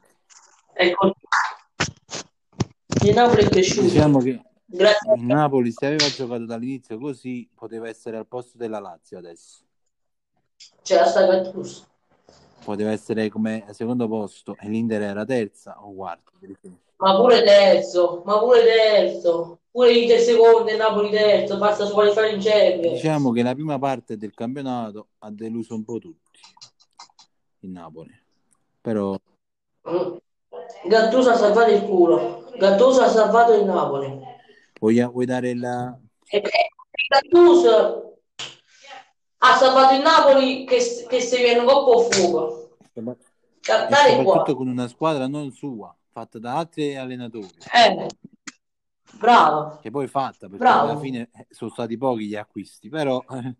Ecco, 0.75 1.15
il 3.05 3.15
Napoli 3.15 3.45
è 3.45 3.49
cresciuto. 3.49 3.83
Diciamo 3.83 4.19
che 4.19 4.43
Grazie 4.67 5.15
il 5.15 5.23
Napoli, 5.23 5.71
se 5.71 5.87
aveva 5.87 6.09
giocato 6.09 6.45
dall'inizio 6.47 6.99
così, 6.99 7.49
poteva 7.55 7.89
essere 7.89 8.17
al 8.17 8.27
posto 8.27 8.59
della 8.59 8.81
Lazio 8.81 9.19
adesso. 9.19 9.63
c'era 10.83 11.07
sta 11.07 11.27
Gattuso. 11.27 11.87
Poteva 12.65 12.91
essere 12.91 13.29
come 13.29 13.67
secondo 13.71 14.09
posto 14.09 14.57
e 14.59 14.69
l'Inter 14.69 15.03
era 15.03 15.25
terza 15.25 15.85
o 15.85 15.95
quarta. 15.95 16.33
Ma 16.97 17.17
pure 17.17 17.43
terzo, 17.43 18.23
ma 18.25 18.39
pure 18.39 18.63
terzo, 18.65 19.59
pure 19.71 19.93
Inter 19.93 20.21
secondo 20.21 20.69
e 20.71 20.77
Napoli 20.77 21.11
terzo, 21.11 21.59
basta 21.59 21.87
squalificare 21.87 22.31
in 22.31 22.41
Champions. 22.41 22.95
Diciamo 22.95 23.31
che 23.33 23.43
la 23.43 23.53
prima 23.55 23.79
parte 23.79 24.17
del 24.17 24.33
campionato 24.33 25.09
ha 25.19 25.31
deluso 25.31 25.75
un 25.75 25.85
po' 25.85 25.99
tutti. 25.99 26.41
Il 27.61 27.71
Napoli. 27.71 28.17
Però 28.81 29.17
Mm. 29.87 30.17
Gattuso 30.87 31.29
ha 31.31 31.37
salvato 31.37 31.71
il 31.71 31.83
culo, 31.83 32.51
Gattuso 32.57 33.03
ha 33.03 33.09
salvato 33.09 33.53
il 33.53 33.65
Napoli. 33.67 34.19
vuoi, 34.81 35.03
vuoi 35.11 35.27
dare 35.27 35.55
la... 35.55 35.95
E 36.27 36.39
e 36.39 36.43
Gattuso 37.09 38.17
ha 39.39 39.57
salvato 39.57 39.95
il 39.95 40.01
Napoli 40.01 40.65
che, 40.65 40.79
che 41.07 41.21
si 41.21 41.37
viene 41.37 41.65
coppa 41.65 42.01
a 42.01 42.11
fuoco. 42.11 42.77
e 42.95 43.03
Dai 43.63 43.89
qua. 43.89 44.25
soprattutto 44.25 44.57
con 44.57 44.69
una 44.69 44.89
squadra 44.89 45.27
non 45.27 45.51
sua, 45.53 45.95
fatta 46.15 46.39
da 46.39 46.57
altri 46.57 46.95
allenatori. 46.95 47.51
Eh, 47.73 48.07
bravo. 49.19 49.79
Che 49.83 49.91
poi 49.91 50.05
è 50.05 50.09
fatta, 50.09 50.47
perché 50.47 50.59
Bravo. 50.59 50.91
alla 50.91 51.01
fine 51.01 51.29
eh, 51.35 51.47
sono 51.51 51.71
stati 51.71 51.99
pochi 51.99 52.27
gli 52.27 52.37
acquisti, 52.37 52.89
però 52.89 53.21
eh, 53.31 53.55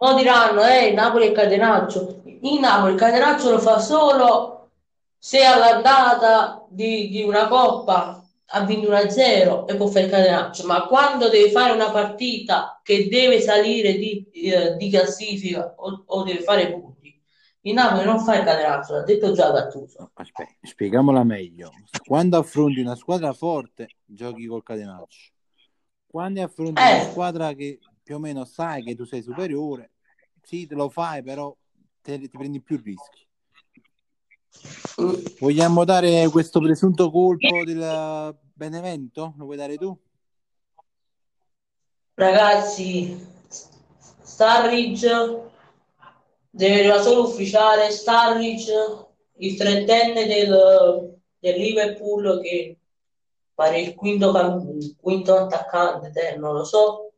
Mo 0.00 0.14
diranno, 0.14 0.62
eh, 0.64 0.92
Napoli 0.92 1.26
è 1.28 1.32
catenaccio. 1.32 2.22
in 2.24 2.60
Napoli 2.60 2.92
il 2.92 2.98
catenaccio 2.98 3.50
lo 3.50 3.58
fa 3.58 3.78
solo 3.80 4.70
se 5.18 5.44
all'andata 5.44 6.64
di, 6.70 7.08
di 7.08 7.22
una 7.24 7.48
coppa 7.48 8.22
ha 8.50 8.60
vinto 8.64 8.88
1-0 8.88 9.66
e 9.68 9.76
può 9.76 9.88
fare 9.88 10.06
il 10.06 10.10
catenaccio, 10.10 10.64
ma 10.66 10.86
quando 10.86 11.28
deve 11.28 11.50
fare 11.50 11.72
una 11.72 11.90
partita 11.90 12.80
che 12.82 13.08
deve 13.08 13.40
salire 13.40 13.94
di, 13.98 14.24
eh, 14.32 14.76
di 14.76 14.88
classifica 14.88 15.74
o, 15.76 16.04
o 16.06 16.22
deve 16.22 16.42
fare 16.42 16.70
punti, 16.72 16.97
il 17.68 17.74
Napoli 17.74 18.04
non 18.04 18.18
fa 18.20 18.36
il 18.36 18.44
catenaccio, 18.44 18.94
l'ha 18.94 19.02
detto 19.02 19.32
già 19.32 19.50
Gattuso. 19.50 20.10
Aspetta, 20.14 20.50
spieghiamola 20.62 21.22
meglio. 21.22 21.70
Quando 22.04 22.38
affronti 22.38 22.80
una 22.80 22.94
squadra 22.94 23.32
forte, 23.32 23.96
giochi 24.04 24.46
col 24.46 24.62
catenaccio. 24.62 25.32
Quando 26.06 26.42
affronti 26.42 26.80
Eh. 26.80 26.94
una 26.94 27.10
squadra 27.10 27.52
che 27.52 27.78
più 28.02 28.16
o 28.16 28.18
meno 28.18 28.44
sai 28.46 28.82
che 28.82 28.94
tu 28.94 29.04
sei 29.04 29.22
superiore, 29.22 29.90
sì, 30.42 30.66
te 30.66 30.74
lo 30.74 30.88
fai, 30.88 31.22
però 31.22 31.54
te- 32.00 32.18
ti 32.18 32.28
prendi 32.30 32.62
più 32.62 32.80
rischi. 32.82 33.26
Mm. 35.02 35.14
Vogliamo 35.38 35.84
dare 35.84 36.28
questo 36.30 36.60
presunto 36.60 37.10
colpo 37.10 37.64
del 37.64 38.34
Benevento? 38.54 39.34
Lo 39.36 39.44
vuoi 39.44 39.56
dare 39.58 39.76
tu? 39.76 39.96
Ragazzi, 42.14 43.26
Starridge 44.22 45.56
deve 46.58 46.80
arrivare 46.80 47.02
solo 47.02 47.28
ufficiale. 47.28 47.92
Starridge, 47.92 48.72
il 49.36 49.56
trentenne 49.56 50.26
del, 50.26 51.20
del 51.38 51.54
Liverpool, 51.54 52.40
che 52.42 52.78
pare 53.54 53.80
il 53.80 53.94
quinto, 53.94 54.32
quinto 55.00 55.36
attaccante, 55.36 56.10
te, 56.10 56.36
non 56.36 56.54
lo 56.54 56.64
so, 56.64 57.12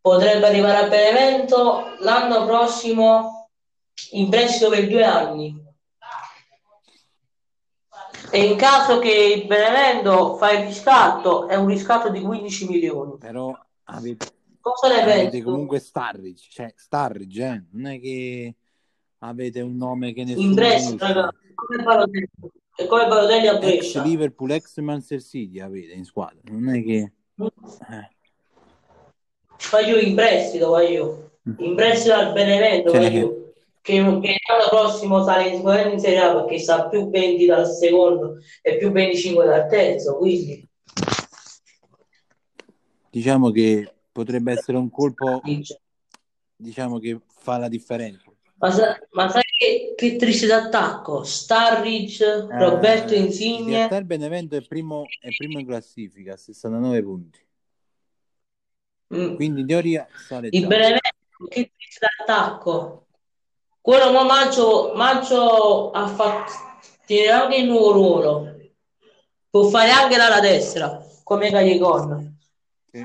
potrebbe 0.00 0.46
arrivare 0.48 0.78
a 0.78 0.88
Benevento 0.88 1.94
l'anno 2.00 2.44
prossimo 2.44 3.50
in 4.12 4.28
prestito 4.28 4.68
per 4.68 4.88
due 4.88 5.04
anni. 5.04 5.68
E 8.32 8.44
in 8.44 8.56
caso 8.56 8.98
che 8.98 9.12
il 9.12 9.46
Benevento 9.46 10.36
fa 10.36 10.50
il 10.52 10.66
riscatto, 10.66 11.46
è 11.46 11.54
un 11.54 11.68
riscatto 11.68 12.08
di 12.08 12.20
15 12.20 12.66
milioni. 12.68 13.16
Però 13.18 13.56
avete, 13.84 14.39
Cosa 14.60 14.94
ne 14.94 15.04
pensi? 15.04 15.40
comunque 15.40 15.78
Starridge, 15.78 16.46
cioè 16.50 16.72
Starridge, 16.76 17.42
eh? 17.42 17.64
non 17.72 17.92
è 17.92 18.00
che 18.00 18.54
avete 19.18 19.60
un 19.60 19.76
nome 19.76 20.12
che 20.12 20.24
nessuno 20.24 20.46
In 20.46 20.56
ragazzi, 20.56 21.54
come 21.54 21.82
Balotelli. 21.82 22.28
E 22.76 22.86
come 22.86 23.06
Balotelli 23.06 23.46
a 23.46 23.54
Ex 23.54 23.60
Brescia. 23.60 24.02
Liverpool, 24.02 24.50
ex 24.50 24.78
Manchester 24.78 25.22
City 25.22 25.60
avete 25.60 25.92
in 25.92 26.04
squadra, 26.04 26.40
non 26.44 26.74
è 26.74 26.82
che... 26.82 27.12
eh. 27.36 28.10
Voglio 29.70 29.98
in 29.98 30.14
prestito, 30.14 30.68
voglio. 30.68 31.30
In 31.58 31.74
prestito 31.74 32.14
al 32.14 32.32
Benevento, 32.32 32.90
Cioè, 32.90 33.10
voglio. 33.10 33.52
Che, 33.82 33.94
che 33.94 34.36
l'anno 34.46 34.68
prossimo 34.68 35.24
sale 35.24 35.54
sicuramente 35.54 35.94
in 35.94 36.00
Serie 36.00 36.18
A 36.18 36.34
perché 36.34 36.58
sa 36.58 36.86
più 36.88 37.08
20 37.08 37.46
dal 37.46 37.66
secondo 37.66 38.36
e 38.60 38.76
più 38.76 38.90
25 38.92 39.46
dal 39.46 39.68
terzo, 39.68 40.16
quindi 40.18 40.68
Diciamo 43.10 43.50
che 43.50 43.92
potrebbe 44.12 44.52
essere 44.52 44.76
un 44.76 44.90
colpo, 44.90 45.40
diciamo 46.56 46.98
che 46.98 47.20
fa 47.26 47.58
la 47.58 47.68
differenza. 47.68 48.24
Ma, 48.56 48.70
sa- 48.70 48.98
ma 49.12 49.28
sai 49.30 49.42
che, 49.56 49.94
che 49.96 50.16
triste 50.16 50.46
d'attacco? 50.46 51.22
Starridge, 51.24 52.46
Roberto 52.50 53.14
Eh, 53.14 53.18
in 53.18 53.24
Insigne. 53.24 53.88
il 53.90 54.04
Benevento 54.04 54.56
è 54.56 54.60
primo, 54.60 55.06
è 55.20 55.30
primo 55.34 55.58
in 55.58 55.66
classifica, 55.66 56.34
a 56.34 56.36
69 56.36 57.02
punti. 57.02 57.38
Mm. 59.14 59.34
Quindi 59.34 59.62
in 59.62 59.66
teoria 59.66 60.06
sale 60.14 60.48
Il. 60.52 60.66
Benevento, 60.66 61.08
che 61.48 61.72
triste 61.74 62.06
d'attacco. 62.16 63.06
Quello 63.80 64.12
mo 64.12 64.24
Maggio, 64.24 64.92
Maggio 64.94 65.90
ha 65.90 66.06
fatto 66.06 66.52
tiene 67.06 67.30
anche 67.30 67.56
il 67.56 67.66
nuovo 67.66 67.92
ruolo. 67.92 68.56
Può 69.48 69.68
fare 69.68 69.90
anche 69.90 70.16
l'ala 70.16 70.38
destra, 70.38 71.04
come 71.24 71.50
Callejon. 71.50 72.38
Sì. 72.92 73.04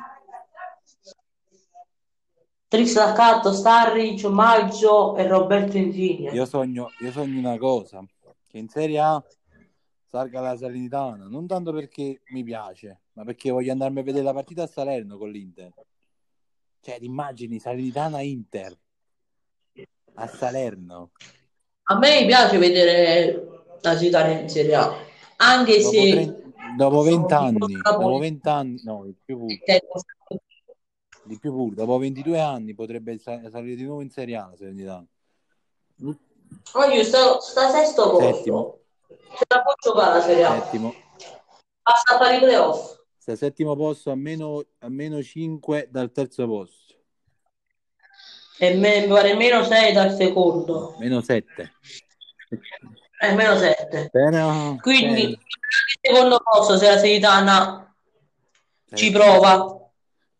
Triste 2.76 3.00
d'attacco, 3.00 3.54
Starridge, 3.54 4.28
Maggio 4.28 5.16
e 5.16 5.26
Roberto 5.26 5.78
Insigne. 5.78 6.32
Io 6.32 6.46
sogno, 6.46 6.90
io 7.00 7.12
sogno 7.12 7.40
una 7.40 7.58
cosa, 7.58 8.04
che 8.50 8.58
in 8.58 8.68
Serie 8.68 9.00
A 9.00 9.24
salga 10.10 10.42
la 10.42 10.58
Salernitana, 10.58 11.26
non 11.30 11.48
tanto 11.48 11.72
perché 11.72 12.20
mi 12.32 12.44
piace, 12.44 13.04
ma 13.14 13.24
perché 13.24 13.50
voglio 13.50 13.72
andarmi 13.72 14.02
a 14.02 14.04
vedere 14.04 14.26
la 14.26 14.34
partita 14.34 14.64
a 14.64 14.68
Salerno 14.68 15.18
con 15.18 15.30
l'Inter. 15.30 15.72
Cioè, 16.82 17.00
ti 17.00 17.06
immagini 17.06 17.60
Salernitana-Inter 17.60 18.78
a 20.16 20.28
Salerno. 20.28 21.12
A 21.84 21.98
me 21.98 22.26
piace 22.26 22.58
vedere 22.58 23.64
la 23.80 23.98
città 23.98 24.28
in 24.28 24.50
Serie 24.50 24.76
A, 24.76 24.94
anche 25.38 25.80
Dopo, 25.80 25.92
se 25.92 26.10
tre- 26.10 26.42
dopo 26.76 27.02
20 27.04 27.34
anni, 27.34 27.52
Napoli- 27.54 27.82
dopo 27.82 28.18
20 28.18 28.48
anni, 28.50 28.82
no, 28.84 29.14
più 29.24 29.46
di 31.26 31.40
più 31.40 31.52
pure, 31.52 31.76
dopo 31.76 31.98
22 31.98 32.40
anni 32.40 32.74
potrebbe 32.74 33.18
sa- 33.18 33.50
salire 33.50 33.76
di 33.76 33.84
nuovo 33.84 34.02
in 34.02 34.10
Serie 34.10 34.38
A 34.38 34.48
la 34.50 34.56
Salernitana. 34.56 35.06
Voglio 36.72 37.04
sta, 37.04 37.40
sta 37.40 37.70
sesto 37.70 38.12
posto. 38.12 38.36
Settimo. 38.36 38.80
Ce 39.08 39.46
la 39.48 39.62
può 39.62 39.74
giocare 39.82 40.20
la 40.20 40.22
Serie 40.22 40.44
A. 40.44 40.62
Settimo. 40.62 40.94
Passa 41.82 42.16
a 42.16 42.18
fare 42.18 42.38
i 42.38 42.40
playoff. 42.40 43.04
Sta 43.18 43.36
settimo 43.36 43.76
posto 43.76 44.12
a 44.12 44.16
meno, 44.16 44.64
a 44.80 44.90
meno 44.90 45.22
5 45.22 45.88
dal 45.90 46.12
terzo 46.12 46.46
posto. 46.46 46.94
E 48.58 48.76
me, 48.76 49.02
mi 49.02 49.08
pare 49.08 49.36
meno 49.36 49.64
6 49.64 49.94
dal 49.94 50.16
secondo. 50.16 50.96
Meno 51.00 51.22
7. 51.22 51.74
E 53.20 53.34
meno 53.34 53.58
7. 53.58 54.10
Però, 54.12 54.76
Quindi, 54.76 55.24
eh, 55.24 55.28
il 55.28 55.40
secondo 56.02 56.40
posto, 56.44 56.78
se 56.78 56.88
la 56.88 56.98
Seritana 56.98 57.96
ci 58.94 59.12
prova. 59.12 59.85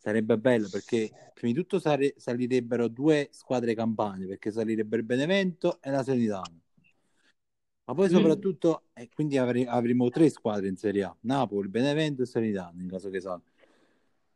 Sarebbe 0.06 0.38
bello 0.38 0.68
perché 0.70 1.10
prima 1.34 1.52
di 1.52 1.60
tutto 1.60 1.80
sare- 1.80 2.14
salirebbero 2.16 2.88
due 2.88 3.30
squadre 3.32 3.74
campane 3.74 4.28
perché 4.28 4.52
salirebbe 4.52 4.98
il 4.98 5.04
Benevento 5.04 5.82
e 5.82 5.90
la 5.90 6.04
Salernitana. 6.04 6.60
Ma 7.86 7.94
poi 7.96 8.06
Mm. 8.08 8.12
soprattutto, 8.12 8.84
e 8.94 9.10
quindi 9.12 9.40
avre- 9.40 9.66
avremo 9.66 10.08
tre 10.12 10.30
squadre 10.30 10.68
in 10.68 10.76
Serie 10.78 11.06
A, 11.06 11.16
Napoli, 11.22 11.70
Benevento 11.70 12.22
e 12.22 12.28
Salernitana 12.28 12.80
in 12.84 12.88
caso 12.88 13.10
che 13.10 13.20
salga. 13.20 13.46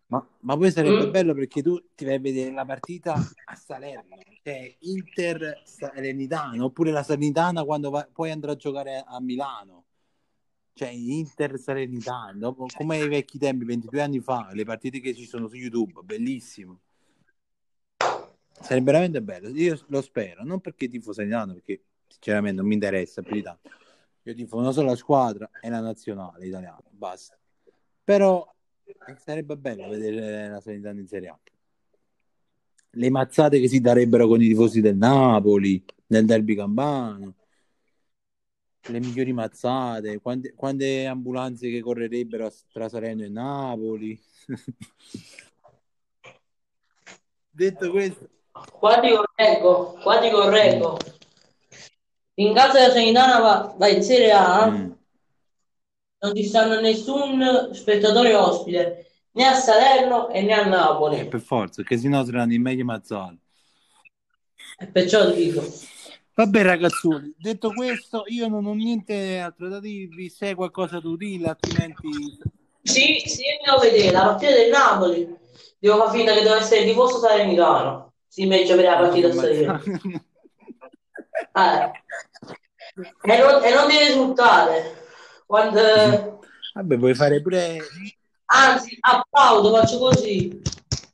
Ma, 0.07 0.27
ma 0.39 0.57
poi 0.57 0.71
sarebbe 0.71 1.05
Mm. 1.05 1.11
bello 1.11 1.33
perché 1.35 1.61
tu 1.61 1.79
ti 1.93 2.03
vai 2.03 2.15
a 2.15 2.19
vedere 2.19 2.51
la 2.51 2.65
partita 2.65 3.13
a 3.13 3.55
Salerno, 3.55 4.17
cioè 4.41 4.75
Inter 4.79 5.61
Salernitana, 5.65 6.63
oppure 6.63 6.89
la 6.89 7.03
Salernitana 7.03 7.63
quando 7.63 7.91
va- 7.91 8.09
poi 8.11 8.31
andrà 8.31 8.53
a 8.53 8.55
giocare 8.55 9.03
a 9.05 9.21
Milano. 9.21 9.83
Cioè 10.79 10.87
Inter 10.87 11.59
Salernitana, 11.59 12.31
dopo, 12.37 12.65
come 12.73 13.01
ai 13.01 13.09
vecchi 13.09 13.37
tempi, 13.37 13.65
22 13.65 14.01
anni 14.01 14.21
fa, 14.21 14.49
le 14.53 14.63
partite 14.63 15.01
che 15.01 15.13
ci 15.13 15.25
sono 15.25 15.49
su 15.49 15.57
YouTube, 15.57 15.99
bellissimo. 16.03 16.79
Sarebbe 18.49 18.85
veramente 18.85 19.21
bello, 19.21 19.49
io 19.49 19.77
lo 19.87 20.01
spero, 20.01 20.45
non 20.45 20.61
perché 20.61 20.87
tifo 20.87 21.11
Salernitana, 21.11 21.51
perché 21.51 21.83
sinceramente 22.07 22.61
non 22.61 22.67
mi 22.69 22.75
interessa 22.75 23.21
più 23.21 23.33
di 23.33 23.41
tanto. 23.41 23.69
Io 24.23 24.33
tifo 24.33 24.55
una 24.55 24.71
sola 24.71 24.95
squadra 24.95 25.49
e 25.61 25.67
la 25.67 25.81
nazionale 25.81 26.47
italiana, 26.47 26.81
basta. 26.91 27.37
Però 28.01 28.49
sarebbe 29.17 29.57
bello 29.57 29.89
vedere 29.89 30.47
la 30.47 30.61
Salernitana 30.61 31.01
in 31.01 31.07
Serie 31.07 31.27
A. 31.27 31.39
Le 32.91 33.09
mazzate 33.09 33.59
che 33.59 33.67
si 33.67 33.81
darebbero 33.81 34.29
con 34.29 34.41
i 34.41 34.47
tifosi 34.47 34.79
del 34.79 34.95
Napoli, 34.95 35.83
nel 36.07 36.23
derby 36.23 36.55
campano, 36.55 37.35
le 38.87 38.99
migliori 38.99 39.33
mazzate, 39.33 40.19
quante, 40.19 40.53
quante 40.55 41.05
ambulanze 41.05 41.69
che 41.69 41.81
correrebbero 41.81 42.51
tra 42.71 42.89
Salerno 42.89 43.23
e 43.23 43.29
Napoli. 43.29 44.19
Detto 47.51 47.91
questo, 47.91 48.29
Qua 48.71 48.99
ti 48.99 49.09
correggo, 49.09 49.97
qua 50.01 50.19
ti 50.19 50.29
correggo. 50.29 50.97
In 52.35 52.53
caso 52.53 52.73
della 52.73 52.91
Seritana 52.91 53.39
va, 53.39 53.73
va 53.77 53.87
in 53.87 54.01
Serie 54.01 54.31
A, 54.31 54.69
mm, 54.69 54.91
non 56.19 56.35
ci 56.35 56.43
stanno 56.43 56.79
nessun 56.79 57.71
spettatore 57.73 58.33
ospite, 58.33 59.11
né 59.31 59.45
a 59.45 59.53
Salerno 59.53 60.29
e 60.29 60.41
né 60.41 60.53
a 60.53 60.65
eh, 60.65 60.69
Napoli. 60.69 61.27
per 61.27 61.41
forza, 61.41 61.81
perché 61.81 61.97
sennò 61.97 62.23
saranno 62.23 62.53
i 62.53 62.59
meglio 62.59 62.85
mazzate. 62.85 63.37
E 64.77 64.87
perciò 64.87 65.29
dico. 65.31 65.61
Vabbè 66.39 66.61
ragazzoni, 66.63 67.35
detto 67.37 67.73
questo, 67.73 68.23
io 68.27 68.47
non 68.47 68.65
ho 68.65 68.73
niente 68.73 69.39
altro 69.39 69.67
da 69.67 69.81
dirvi, 69.81 70.29
se 70.29 70.47
hai 70.47 70.55
qualcosa 70.55 71.01
da 71.01 71.15
dire, 71.17 71.49
altrimenti 71.49 72.07
Sì, 72.81 73.21
sì, 73.25 73.43
devo 73.61 73.79
vedere 73.79 74.11
la 74.11 74.21
partita 74.21 74.53
del 74.53 74.69
Napoli. 74.69 75.37
Devo 75.77 75.97
far 75.97 76.15
finta 76.15 76.33
che 76.33 76.41
deve 76.41 76.59
essere 76.59 76.85
tifoso 76.85 77.19
salernitano. 77.19 78.13
Si 78.25 78.43
invece 78.43 78.75
vedere 78.75 78.93
la 78.93 79.01
partita 79.01 79.31
stasera. 79.33 79.81
Eh. 81.51 81.91
E, 83.21 83.37
non, 83.37 83.63
e 83.63 83.73
non 83.73 83.87
deve 83.87 84.07
risultare. 84.07 85.07
Quando, 85.45 86.39
Vabbè, 86.73 86.97
puoi 86.97 87.15
fare 87.15 87.41
pure 87.41 87.79
anzi, 88.45 88.97
applaudo, 89.01 89.73
faccio 89.73 89.97
così. 89.97 90.61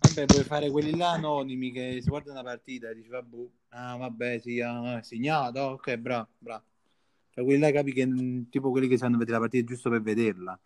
Vabbè, 0.01 0.25
puoi 0.25 0.43
fare 0.43 0.69
quelli 0.69 0.95
là 0.95 1.11
anonimi 1.11 1.71
che 1.71 1.99
si 2.01 2.09
guardano 2.09 2.37
la 2.37 2.43
partita 2.43 2.89
e 2.89 2.95
dici, 2.95 3.09
vabbè, 3.09 3.37
ah, 3.75 3.95
vabbè, 3.97 4.39
sì, 4.39 4.59
ah, 4.61 5.01
segnato, 5.03 5.59
ok, 5.59 5.95
bravo, 5.97 6.27
bravo. 6.37 6.63
Fai 7.31 7.43
quelli 7.43 7.59
là 7.59 7.71
capi 7.71 7.93
che 7.93 8.05
mh, 8.05 8.49
tipo 8.49 8.71
quelli 8.71 8.87
che 8.87 8.97
sanno 8.97 9.17
vedere 9.17 9.37
la 9.37 9.43
partita 9.43 9.65
giusto 9.65 9.89
per 9.89 10.01
vederla. 10.01 10.59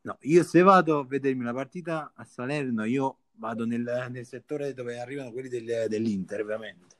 No, 0.00 0.16
io 0.22 0.42
se 0.42 0.62
vado 0.62 1.00
a 1.00 1.04
vedermi 1.04 1.42
una 1.42 1.52
partita 1.52 2.12
a 2.14 2.24
Salerno, 2.24 2.84
io 2.84 3.18
vado 3.32 3.66
nel, 3.66 4.06
nel 4.10 4.26
settore 4.26 4.72
dove 4.72 4.98
arrivano 4.98 5.32
quelli 5.32 5.48
del- 5.48 5.86
dell'Inter, 5.88 6.44
veramente. 6.44 6.96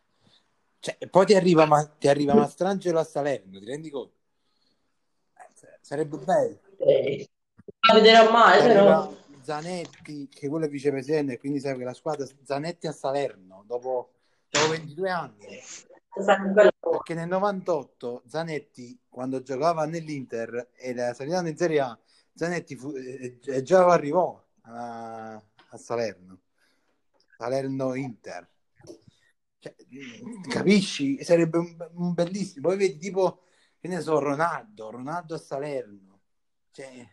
Cioè, 0.80 0.96
e 0.98 1.08
poi 1.08 1.26
ti 1.26 1.34
arriva, 1.34 1.64
ma, 1.64 1.84
ti 1.86 2.08
arriva 2.08 2.34
Mastrangelo 2.34 2.98
a 2.98 3.04
Salerno, 3.04 3.58
ti 3.58 3.64
rendi 3.64 3.90
conto? 3.90 4.12
Eh, 5.36 5.78
sarebbe 5.80 6.18
bello. 6.18 6.60
Eh, 6.78 7.28
a 7.90 7.94
vedere 7.94 8.16
a 8.16 8.30
male, 8.30 8.60
Ti 8.60 8.68
però. 8.68 9.16
Zanetti, 9.42 10.28
che 10.28 10.48
quello 10.48 10.66
è 10.66 10.68
vicepresidente, 10.68 11.38
quindi 11.38 11.60
che 11.60 11.74
la 11.74 11.94
squadra 11.94 12.26
Zanetti 12.42 12.86
a 12.86 12.92
Salerno 12.92 13.64
dopo, 13.66 14.17
dopo 14.50 14.68
22 14.68 15.10
anni. 15.10 15.46
Perché 16.80 17.14
nel 17.14 17.28
98 17.28 18.22
Zanetti, 18.26 18.98
quando 19.08 19.42
giocava 19.42 19.84
nell'Inter 19.86 20.70
e 20.74 20.94
la 20.94 21.14
salivano 21.14 21.48
in 21.48 21.56
Serie 21.56 21.80
A, 21.80 21.98
Zanetti 22.34 22.76
fu- 22.76 22.94
eh, 22.94 23.38
eh, 23.44 23.62
già 23.62 23.86
arrivò 23.86 24.40
a, 24.62 25.34
a 25.34 25.76
Salerno, 25.76 26.40
Salerno-Inter. 27.36 28.48
Cioè, 29.60 29.74
mh, 29.88 30.48
capisci? 30.48 31.22
Sarebbe 31.22 31.58
un, 31.58 31.76
un 31.94 32.12
bellissimo. 32.14 32.68
Poi 32.68 32.76
vedi 32.76 32.98
tipo, 32.98 33.42
che 33.80 33.88
ne 33.88 34.00
so, 34.00 34.18
Ronaldo, 34.18 34.90
Ronaldo 34.90 35.34
a 35.34 35.38
Salerno. 35.38 36.20
Cioè, 36.72 37.08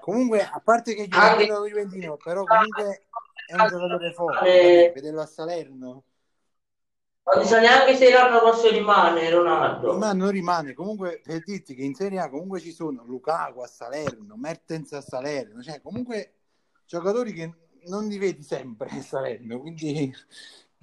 comunque, 0.00 0.42
a 0.42 0.60
parte 0.62 0.94
che 0.94 1.06
Anche- 1.10 1.44
Juventino 1.46 1.66
Juventino, 1.66 2.16
però 2.16 2.44
comunque 2.44 3.06
è 3.46 3.54
un 3.54 3.66
giocatore 3.68 4.12
forte. 4.12 4.86
Eh. 4.88 4.92
Vederlo 4.94 5.20
a 5.22 5.26
Salerno. 5.26 6.04
Non 7.34 7.44
so 7.44 7.60
neanche 7.60 7.96
se 7.96 8.10
l'anno 8.10 8.40
prossimo 8.40 8.72
rimane 8.72 9.30
Ronaldo. 9.30 9.96
Ma 9.96 10.12
non 10.12 10.30
rimane, 10.30 10.74
comunque 10.74 11.20
per 11.22 11.42
dirti 11.44 11.74
che 11.74 11.82
in 11.82 11.94
Serie 11.94 12.18
A 12.18 12.28
comunque 12.28 12.60
ci 12.60 12.72
sono 12.72 13.04
Lukaku 13.04 13.60
a 13.60 13.66
Salerno, 13.66 14.36
Mertens 14.36 14.92
a 14.92 15.00
Salerno, 15.00 15.62
cioè 15.62 15.80
comunque 15.80 16.32
giocatori 16.86 17.32
che 17.32 17.52
non 17.86 18.06
li 18.08 18.18
vedi 18.18 18.42
sempre 18.42 18.88
a 18.90 19.00
Salerno, 19.00 19.60
quindi 19.60 20.12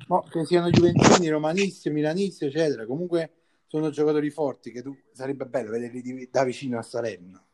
no, 0.08 0.24
che 0.30 0.46
siano 0.46 0.70
Juventini, 0.70 1.28
Romanisti, 1.28 1.90
Milanisti, 1.90 2.46
eccetera, 2.46 2.86
comunque 2.86 3.32
sono 3.68 3.90
giocatori 3.90 4.30
forti 4.30 4.72
che 4.72 4.82
tu 4.82 4.96
sarebbe 5.12 5.46
bello 5.46 5.72
vederli 5.72 6.30
da 6.32 6.44
vicino 6.44 6.80
a 6.80 6.84
Salerno. 6.84 7.47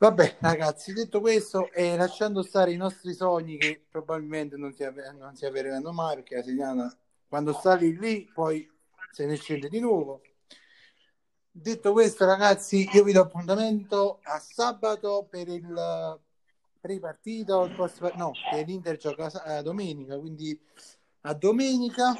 Vabbè, 0.00 0.36
ragazzi, 0.42 0.92
detto 0.92 1.20
questo, 1.20 1.72
e 1.72 1.96
lasciando 1.96 2.44
stare 2.44 2.70
i 2.70 2.76
nostri 2.76 3.12
sogni 3.14 3.56
che 3.56 3.84
probabilmente 3.90 4.56
non 4.56 4.72
si, 4.72 4.84
ave- 4.84 5.10
non 5.10 5.34
si 5.34 5.44
avvereranno 5.44 5.92
mai, 5.92 6.14
perché 6.14 6.36
la 6.36 6.42
settimana, 6.44 6.96
quando 7.26 7.52
sali 7.52 7.98
lì, 7.98 8.30
poi 8.32 8.70
se 9.10 9.26
ne 9.26 9.34
scende 9.34 9.68
di 9.68 9.80
nuovo. 9.80 10.22
Detto 11.50 11.90
questo, 11.90 12.26
ragazzi, 12.26 12.88
io 12.92 13.02
vi 13.02 13.10
do 13.10 13.22
appuntamento 13.22 14.20
a 14.22 14.38
sabato 14.38 15.26
per 15.28 15.48
il 15.48 16.20
pre-partita, 16.80 17.56
o 17.56 17.64
il 17.64 17.74
post- 17.74 18.14
no, 18.14 18.30
che 18.52 18.62
l'Inter 18.62 18.96
gioca 18.98 19.32
a 19.32 19.62
domenica, 19.62 20.16
quindi 20.16 20.56
a 21.22 21.34
domenica 21.34 22.14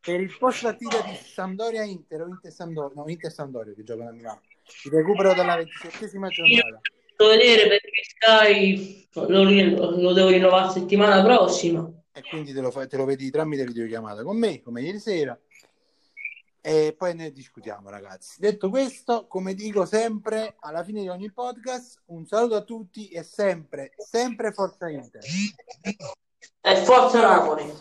per 0.00 0.20
il 0.20 0.34
post 0.38 0.62
partita 0.62 1.02
di 1.02 1.14
Sampdoria 1.16 1.84
Inter 1.84 2.22
o 2.22 2.28
Inter 2.28 2.50
Sampdoria, 2.50 2.94
no, 2.96 3.08
Inter 3.08 3.30
Sampdoria 3.30 3.74
che 3.74 3.84
giocano 3.84 4.08
a 4.08 4.12
Milano. 4.12 4.40
Il 4.84 4.92
recupero 4.92 5.34
dalla 5.34 5.56
27esima 5.56 6.28
giornata. 6.28 6.80
Vedere 7.16 7.68
perché 7.68 8.02
Sky 8.04 9.08
lo, 9.12 9.44
lo 9.44 10.12
devo 10.12 10.28
rinnovare 10.28 10.72
settimana 10.72 11.22
prossima. 11.22 11.88
e 12.12 12.22
quindi 12.22 12.52
te 12.52 12.60
lo, 12.60 12.70
te 12.70 12.96
lo 12.96 13.04
vedi 13.04 13.30
tramite 13.30 13.64
videochiamata 13.64 14.22
con 14.24 14.36
me, 14.36 14.60
come 14.60 14.82
ieri 14.82 14.98
sera. 14.98 15.38
E 16.64 16.94
poi 16.96 17.14
ne 17.14 17.32
discutiamo, 17.32 17.90
ragazzi. 17.90 18.40
Detto 18.40 18.70
questo, 18.70 19.26
come 19.26 19.54
dico 19.54 19.84
sempre 19.84 20.56
alla 20.60 20.84
fine 20.84 21.02
di 21.02 21.08
ogni 21.08 21.32
podcast, 21.32 22.02
un 22.06 22.24
saluto 22.24 22.54
a 22.54 22.62
tutti 22.62 23.08
e 23.08 23.22
sempre, 23.24 23.92
sempre 23.96 24.52
Forza 24.52 24.88
Inter. 24.88 25.22
E 26.60 26.76
forza 26.76 27.20
Napoli. 27.20 27.72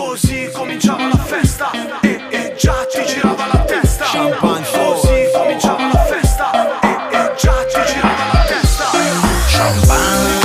Così 0.00 0.50
cominciava 0.50 1.08
la 1.08 1.18
festa. 1.18 1.70
E, 2.00 2.22
e 2.30 2.54
già 2.56 2.86
ti 2.86 3.04
girava 3.04 3.46
la 3.52 3.58
testa. 3.64 4.06
Champagne 4.06 4.66
Così 4.70 5.28
cominciava 5.30 5.92
la 5.92 6.04
festa. 6.04 6.80
E, 6.80 7.16
e 7.16 7.34
già 7.36 7.64
ti 7.66 7.92
girava 7.92 8.32
la 8.32 8.44
testa. 8.46 8.84
Champagne. 9.46 10.39